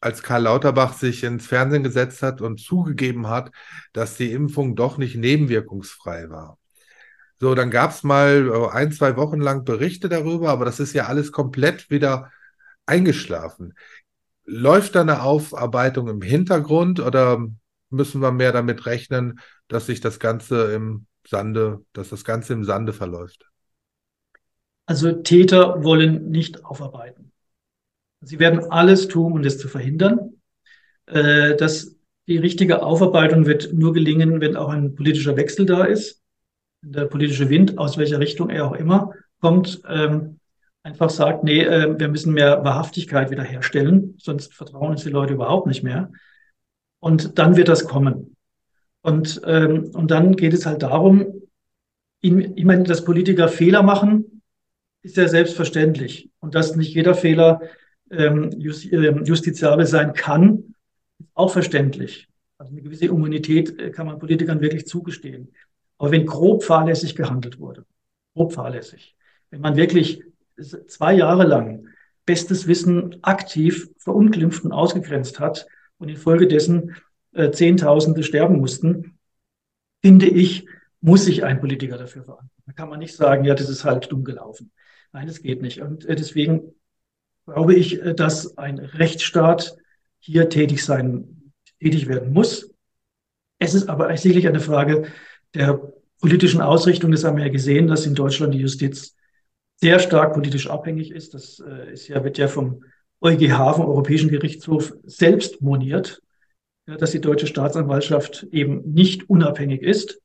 als 0.00 0.22
Karl 0.22 0.42
Lauterbach 0.42 0.94
sich 0.94 1.24
ins 1.24 1.46
Fernsehen 1.46 1.82
gesetzt 1.82 2.22
hat 2.22 2.40
und 2.40 2.60
zugegeben 2.60 3.28
hat, 3.28 3.50
dass 3.92 4.16
die 4.16 4.32
Impfung 4.32 4.76
doch 4.76 4.98
nicht 4.98 5.16
nebenwirkungsfrei 5.16 6.30
war. 6.30 6.58
So, 7.40 7.54
dann 7.54 7.70
gab 7.70 7.90
es 7.90 8.02
mal 8.02 8.48
äh, 8.48 8.68
ein, 8.70 8.92
zwei 8.92 9.16
Wochen 9.16 9.40
lang 9.40 9.64
Berichte 9.64 10.08
darüber, 10.08 10.50
aber 10.50 10.64
das 10.64 10.80
ist 10.80 10.94
ja 10.94 11.06
alles 11.06 11.32
komplett 11.32 11.90
wieder 11.90 12.30
eingeschlafen. 12.86 13.74
Läuft 14.44 14.94
da 14.94 15.00
eine 15.00 15.22
Aufarbeitung 15.22 16.08
im 16.08 16.22
Hintergrund 16.22 17.00
oder 17.00 17.46
müssen 17.90 18.20
wir 18.20 18.32
mehr 18.32 18.52
damit 18.52 18.86
rechnen, 18.86 19.40
dass 19.68 19.86
sich 19.86 20.00
das 20.00 20.18
Ganze 20.18 20.72
im 20.72 21.06
Sande, 21.26 21.84
dass 21.92 22.10
das 22.10 22.24
Ganze 22.24 22.52
im 22.52 22.64
Sande 22.64 22.92
verläuft? 22.92 23.46
Also 24.86 25.12
Täter 25.12 25.82
wollen 25.82 26.30
nicht 26.30 26.64
aufarbeiten. 26.64 27.32
Sie 28.20 28.38
werden 28.38 28.70
alles 28.70 29.08
tun, 29.08 29.32
um 29.32 29.42
das 29.42 29.58
zu 29.58 29.68
verhindern. 29.68 30.34
Äh, 31.06 31.56
dass 31.56 31.96
die 32.26 32.38
richtige 32.38 32.82
Aufarbeitung 32.82 33.46
wird 33.46 33.72
nur 33.72 33.92
gelingen, 33.92 34.40
wenn 34.40 34.56
auch 34.56 34.70
ein 34.70 34.94
politischer 34.94 35.36
Wechsel 35.36 35.66
da 35.66 35.84
ist. 35.84 36.22
Der 36.80 37.06
politische 37.06 37.50
Wind, 37.50 37.78
aus 37.78 37.98
welcher 37.98 38.18
Richtung 38.18 38.50
er 38.50 38.66
auch 38.66 38.74
immer 38.74 39.12
kommt, 39.40 39.82
ähm, 39.88 40.40
einfach 40.84 41.10
sagt, 41.10 41.42
nee, 41.42 41.62
äh, 41.62 41.98
wir 41.98 42.08
müssen 42.08 42.34
mehr 42.34 42.62
Wahrhaftigkeit 42.64 43.30
wiederherstellen, 43.30 44.14
sonst 44.18 44.54
vertrauen 44.54 44.90
uns 44.90 45.02
die 45.02 45.10
Leute 45.10 45.34
überhaupt 45.34 45.66
nicht 45.66 45.82
mehr. 45.82 46.12
Und 47.00 47.38
dann 47.38 47.56
wird 47.56 47.68
das 47.68 47.86
kommen. 47.86 48.36
Und, 49.02 49.40
ähm, 49.44 49.90
und 49.94 50.10
dann 50.10 50.36
geht 50.36 50.52
es 50.52 50.66
halt 50.66 50.82
darum, 50.82 51.42
ich 52.20 52.64
meine, 52.64 52.84
dass 52.84 53.04
Politiker 53.04 53.48
Fehler 53.48 53.82
machen, 53.82 54.42
ist 55.02 55.18
ja 55.18 55.28
selbstverständlich. 55.28 56.30
Und 56.40 56.54
dass 56.54 56.74
nicht 56.74 56.94
jeder 56.94 57.14
Fehler 57.14 57.60
ähm, 58.10 58.50
ähm, 58.62 59.24
justiziabel 59.24 59.84
sein 59.84 60.14
kann, 60.14 60.74
ist 61.18 61.30
auch 61.34 61.50
verständlich. 61.50 62.28
Also 62.56 62.72
eine 62.72 62.80
gewisse 62.80 63.06
Immunität 63.06 63.78
äh, 63.78 63.90
kann 63.90 64.06
man 64.06 64.18
Politikern 64.18 64.62
wirklich 64.62 64.86
zugestehen. 64.86 65.52
Aber 65.98 66.10
wenn 66.12 66.24
grob 66.24 66.64
fahrlässig 66.64 67.14
gehandelt 67.14 67.58
wurde, 67.58 67.84
grob 68.34 68.54
fahrlässig, 68.54 69.14
wenn 69.50 69.60
man 69.60 69.76
wirklich 69.76 70.22
zwei 70.56 71.14
Jahre 71.14 71.44
lang 71.44 71.88
bestes 72.26 72.66
Wissen 72.66 73.22
aktiv 73.22 73.88
verunglimpft 73.98 74.64
und 74.64 74.72
ausgegrenzt 74.72 75.40
hat 75.40 75.66
und 75.98 76.08
infolgedessen 76.08 76.96
äh, 77.32 77.50
Zehntausende 77.50 78.22
sterben 78.22 78.58
mussten, 78.58 79.18
finde 80.02 80.26
ich, 80.26 80.66
muss 81.00 81.24
sich 81.24 81.44
ein 81.44 81.60
Politiker 81.60 81.98
dafür 81.98 82.24
verantworten. 82.24 82.62
Da 82.66 82.72
kann 82.72 82.88
man 82.88 82.98
nicht 82.98 83.14
sagen, 83.14 83.44
ja, 83.44 83.54
das 83.54 83.68
ist 83.68 83.84
halt 83.84 84.10
dumm 84.10 84.24
gelaufen. 84.24 84.72
Nein, 85.12 85.26
das 85.26 85.42
geht 85.42 85.60
nicht. 85.60 85.80
Und 85.80 86.06
äh, 86.06 86.16
deswegen 86.16 86.74
glaube 87.46 87.74
ich, 87.74 88.02
äh, 88.02 88.14
dass 88.14 88.56
ein 88.56 88.78
Rechtsstaat 88.78 89.76
hier 90.18 90.48
tätig 90.48 90.84
sein, 90.84 91.52
tätig 91.80 92.08
werden 92.08 92.32
muss. 92.32 92.72
Es 93.58 93.74
ist 93.74 93.88
aber 93.88 94.16
sicherlich 94.16 94.48
eine 94.48 94.60
Frage 94.60 95.06
der 95.52 95.92
politischen 96.20 96.62
Ausrichtung. 96.62 97.10
Das 97.10 97.24
haben 97.24 97.36
wir 97.36 97.44
ja 97.44 97.52
gesehen, 97.52 97.86
dass 97.86 98.06
in 98.06 98.14
Deutschland 98.14 98.54
die 98.54 98.60
Justiz 98.60 99.14
sehr 99.76 99.98
stark 99.98 100.34
politisch 100.34 100.68
abhängig 100.68 101.10
ist. 101.10 101.34
Das 101.34 101.62
ist 101.92 102.08
ja, 102.08 102.22
wird 102.24 102.38
ja 102.38 102.48
vom 102.48 102.84
EuGH, 103.20 103.74
vom 103.74 103.86
Europäischen 103.86 104.30
Gerichtshof, 104.30 104.94
selbst 105.04 105.60
moniert 105.62 106.20
ja, 106.86 106.96
dass 106.96 107.12
die 107.12 107.20
deutsche 107.20 107.46
Staatsanwaltschaft 107.46 108.44
eben 108.50 108.82
nicht 108.92 109.28
unabhängig 109.30 109.82
ist. 109.82 110.20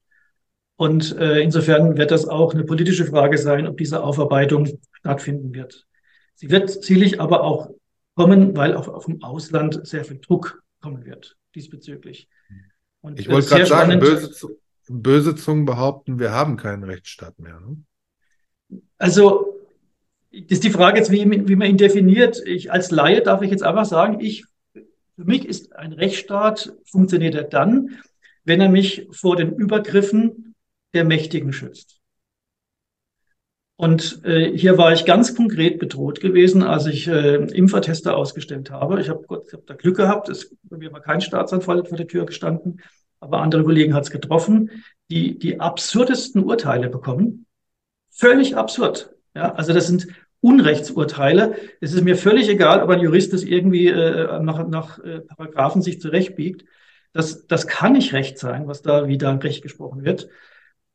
Und 0.75 1.17
äh, 1.17 1.39
insofern 1.41 1.97
wird 1.97 2.11
das 2.11 2.27
auch 2.27 2.53
eine 2.53 2.63
politische 2.63 3.05
Frage 3.05 3.37
sein, 3.37 3.67
ob 3.67 3.77
diese 3.77 4.03
Aufarbeitung 4.03 4.67
stattfinden 4.93 5.53
wird. 5.53 5.85
Sie 6.35 6.49
wird 6.49 6.69
sicherlich 6.69 7.19
aber 7.19 7.43
auch 7.43 7.69
kommen, 8.15 8.55
weil 8.55 8.73
auch 8.75 8.87
auf 8.87 9.05
dem 9.05 9.21
Ausland 9.23 9.85
sehr 9.85 10.05
viel 10.05 10.19
Druck 10.19 10.63
kommen 10.81 11.05
wird 11.05 11.37
diesbezüglich. 11.55 12.29
Und, 13.01 13.19
ich 13.19 13.29
wollte 13.29 13.47
äh, 13.47 13.49
gerade 13.49 13.65
sagen, 13.65 13.99
böse, 13.99 14.57
böse 14.87 15.35
Zungen 15.35 15.65
behaupten, 15.65 16.19
wir 16.19 16.31
haben 16.31 16.57
keinen 16.57 16.83
Rechtsstaat 16.83 17.39
mehr. 17.39 17.59
Ne? 17.59 17.77
Also 18.97 19.55
das 20.31 20.43
ist 20.49 20.63
die 20.63 20.69
Frage 20.69 20.99
jetzt, 20.99 21.11
wie, 21.11 21.47
wie 21.47 21.55
man 21.55 21.69
ihn 21.69 21.77
definiert. 21.77 22.41
Ich 22.45 22.71
als 22.71 22.91
Laie 22.91 23.21
darf 23.21 23.41
ich 23.41 23.51
jetzt 23.51 23.63
einfach 23.63 23.85
sagen, 23.85 24.19
ich 24.19 24.45
für 24.73 25.25
mich 25.25 25.45
ist 25.45 25.75
ein 25.75 25.91
Rechtsstaat, 25.91 26.71
funktioniert 26.85 27.35
er 27.35 27.43
dann, 27.43 27.97
wenn 28.45 28.61
er 28.61 28.69
mich 28.69 29.07
vor 29.11 29.35
den 29.35 29.53
Übergriffen 29.53 30.55
der 30.93 31.03
Mächtigen 31.03 31.51
schützt. 31.51 31.99
Und 33.75 34.25
äh, 34.25 34.57
hier 34.57 34.77
war 34.77 34.93
ich 34.93 35.05
ganz 35.05 35.35
konkret 35.35 35.79
bedroht 35.79 36.19
gewesen, 36.19 36.63
als 36.63 36.85
ich 36.85 37.07
äh, 37.07 37.35
Impfertester 37.35 38.15
ausgestellt 38.15 38.71
habe. 38.71 38.99
Ich 39.01 39.09
habe 39.09 39.25
hab 39.29 39.67
da 39.67 39.73
Glück 39.73 39.97
gehabt, 39.97 40.29
es, 40.29 40.55
bei 40.63 40.77
mir 40.77 40.91
war 40.91 41.01
kein 41.01 41.21
Staatsanwalt 41.21 41.87
vor 41.87 41.97
der 41.97 42.07
Tür 42.07 42.25
gestanden. 42.25 42.81
aber 43.19 43.39
andere 43.41 43.63
Kollegen 43.63 43.93
hat 43.93 44.03
es 44.03 44.11
getroffen, 44.11 44.83
die 45.09 45.37
die 45.37 45.59
absurdesten 45.59 46.43
Urteile 46.43 46.89
bekommen. 46.89 47.45
Völlig 48.19 48.57
absurd. 48.57 49.15
Ja, 49.33 49.53
also 49.53 49.71
das 49.71 49.87
sind 49.87 50.07
Unrechtsurteile. 50.41 51.55
Es 51.79 51.93
ist 51.93 52.03
mir 52.03 52.17
völlig 52.17 52.49
egal, 52.49 52.83
ob 52.83 52.89
ein 52.89 52.99
Jurist 52.99 53.31
das 53.31 53.43
irgendwie 53.43 53.87
äh, 53.87 54.41
nach, 54.41 54.67
nach 54.67 54.99
äh, 54.99 55.21
Paragraphen 55.21 55.81
sich 55.81 56.01
zurechtbiegt. 56.01 56.65
Das, 57.13 57.47
das 57.47 57.65
kann 57.65 57.93
nicht 57.93 58.11
Recht 58.11 58.37
sein, 58.37 58.67
was 58.67 58.81
da 58.81 59.07
wieder 59.07 59.41
Recht 59.41 59.61
gesprochen 59.61 60.03
wird. 60.03 60.27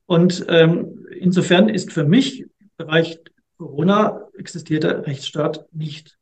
Und 0.05 0.45
ähm, 0.49 1.07
insofern 1.18 1.70
ist 1.70 1.95
für 1.95 2.05
mich 2.05 2.43
im 2.43 2.70
Bereich 2.77 3.18
Corona 3.57 4.29
existiert 4.37 4.85
der 4.85 5.07
Rechtsstaat 5.07 5.66
nicht. 5.72 6.18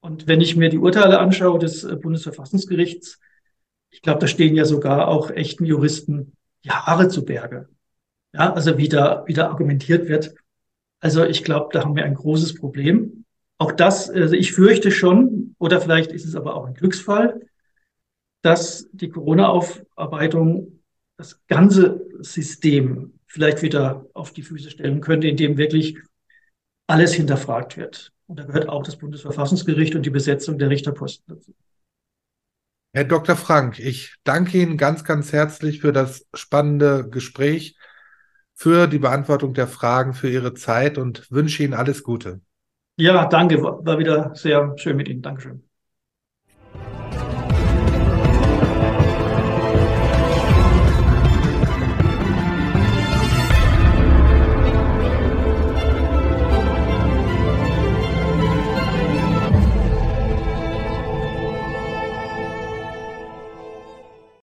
Und 0.00 0.26
wenn 0.26 0.40
ich 0.40 0.56
mir 0.56 0.70
die 0.70 0.78
Urteile 0.78 1.18
anschaue 1.18 1.58
des 1.58 1.84
äh, 1.84 1.96
Bundesverfassungsgerichts, 1.96 3.20
ich 3.90 4.00
glaube, 4.00 4.20
da 4.20 4.26
stehen 4.26 4.56
ja 4.56 4.64
sogar 4.64 5.08
auch 5.08 5.30
echten 5.30 5.66
Juristen 5.66 6.32
Jahre 6.62 7.08
zu 7.08 7.26
Berge. 7.26 7.68
Ja, 8.38 8.52
also 8.52 8.78
wie 8.78 8.88
da, 8.88 9.24
wie 9.26 9.34
da 9.34 9.48
argumentiert 9.48 10.08
wird. 10.08 10.34
Also 11.00 11.24
ich 11.24 11.42
glaube, 11.42 11.70
da 11.72 11.82
haben 11.82 11.96
wir 11.96 12.04
ein 12.04 12.14
großes 12.14 12.54
Problem. 12.54 13.24
Auch 13.58 13.72
das, 13.72 14.08
also 14.08 14.34
ich 14.34 14.52
fürchte 14.52 14.92
schon, 14.92 15.56
oder 15.58 15.80
vielleicht 15.80 16.12
ist 16.12 16.24
es 16.24 16.36
aber 16.36 16.54
auch 16.54 16.64
ein 16.64 16.74
Glücksfall, 16.74 17.40
dass 18.42 18.88
die 18.92 19.08
Corona-Aufarbeitung 19.08 20.80
das 21.16 21.44
ganze 21.48 22.06
System 22.20 23.14
vielleicht 23.26 23.62
wieder 23.62 24.06
auf 24.14 24.32
die 24.32 24.42
Füße 24.42 24.70
stellen 24.70 25.00
könnte, 25.00 25.26
indem 25.26 25.56
wirklich 25.56 25.98
alles 26.86 27.12
hinterfragt 27.12 27.76
wird. 27.76 28.12
Und 28.28 28.38
da 28.38 28.44
gehört 28.44 28.68
auch 28.68 28.84
das 28.84 28.96
Bundesverfassungsgericht 28.96 29.96
und 29.96 30.06
die 30.06 30.10
Besetzung 30.10 30.58
der 30.58 30.70
Richterposten 30.70 31.34
dazu. 31.34 31.54
Herr 32.92 33.04
Dr. 33.04 33.34
Frank, 33.34 33.80
ich 33.80 34.14
danke 34.22 34.58
Ihnen 34.58 34.76
ganz, 34.76 35.02
ganz 35.02 35.32
herzlich 35.32 35.80
für 35.80 35.92
das 35.92 36.26
spannende 36.34 37.08
Gespräch, 37.08 37.76
für 38.58 38.88
die 38.88 38.98
Beantwortung 38.98 39.54
der 39.54 39.68
Fragen, 39.68 40.14
für 40.14 40.28
Ihre 40.28 40.52
Zeit 40.52 40.98
und 40.98 41.30
wünsche 41.30 41.62
Ihnen 41.62 41.74
alles 41.74 42.02
Gute. 42.02 42.40
Ja, 42.96 43.26
danke. 43.26 43.62
War 43.62 44.00
wieder 44.00 44.34
sehr 44.34 44.74
schön 44.76 44.96
mit 44.96 45.06
Ihnen. 45.06 45.22
Dankeschön. 45.22 45.67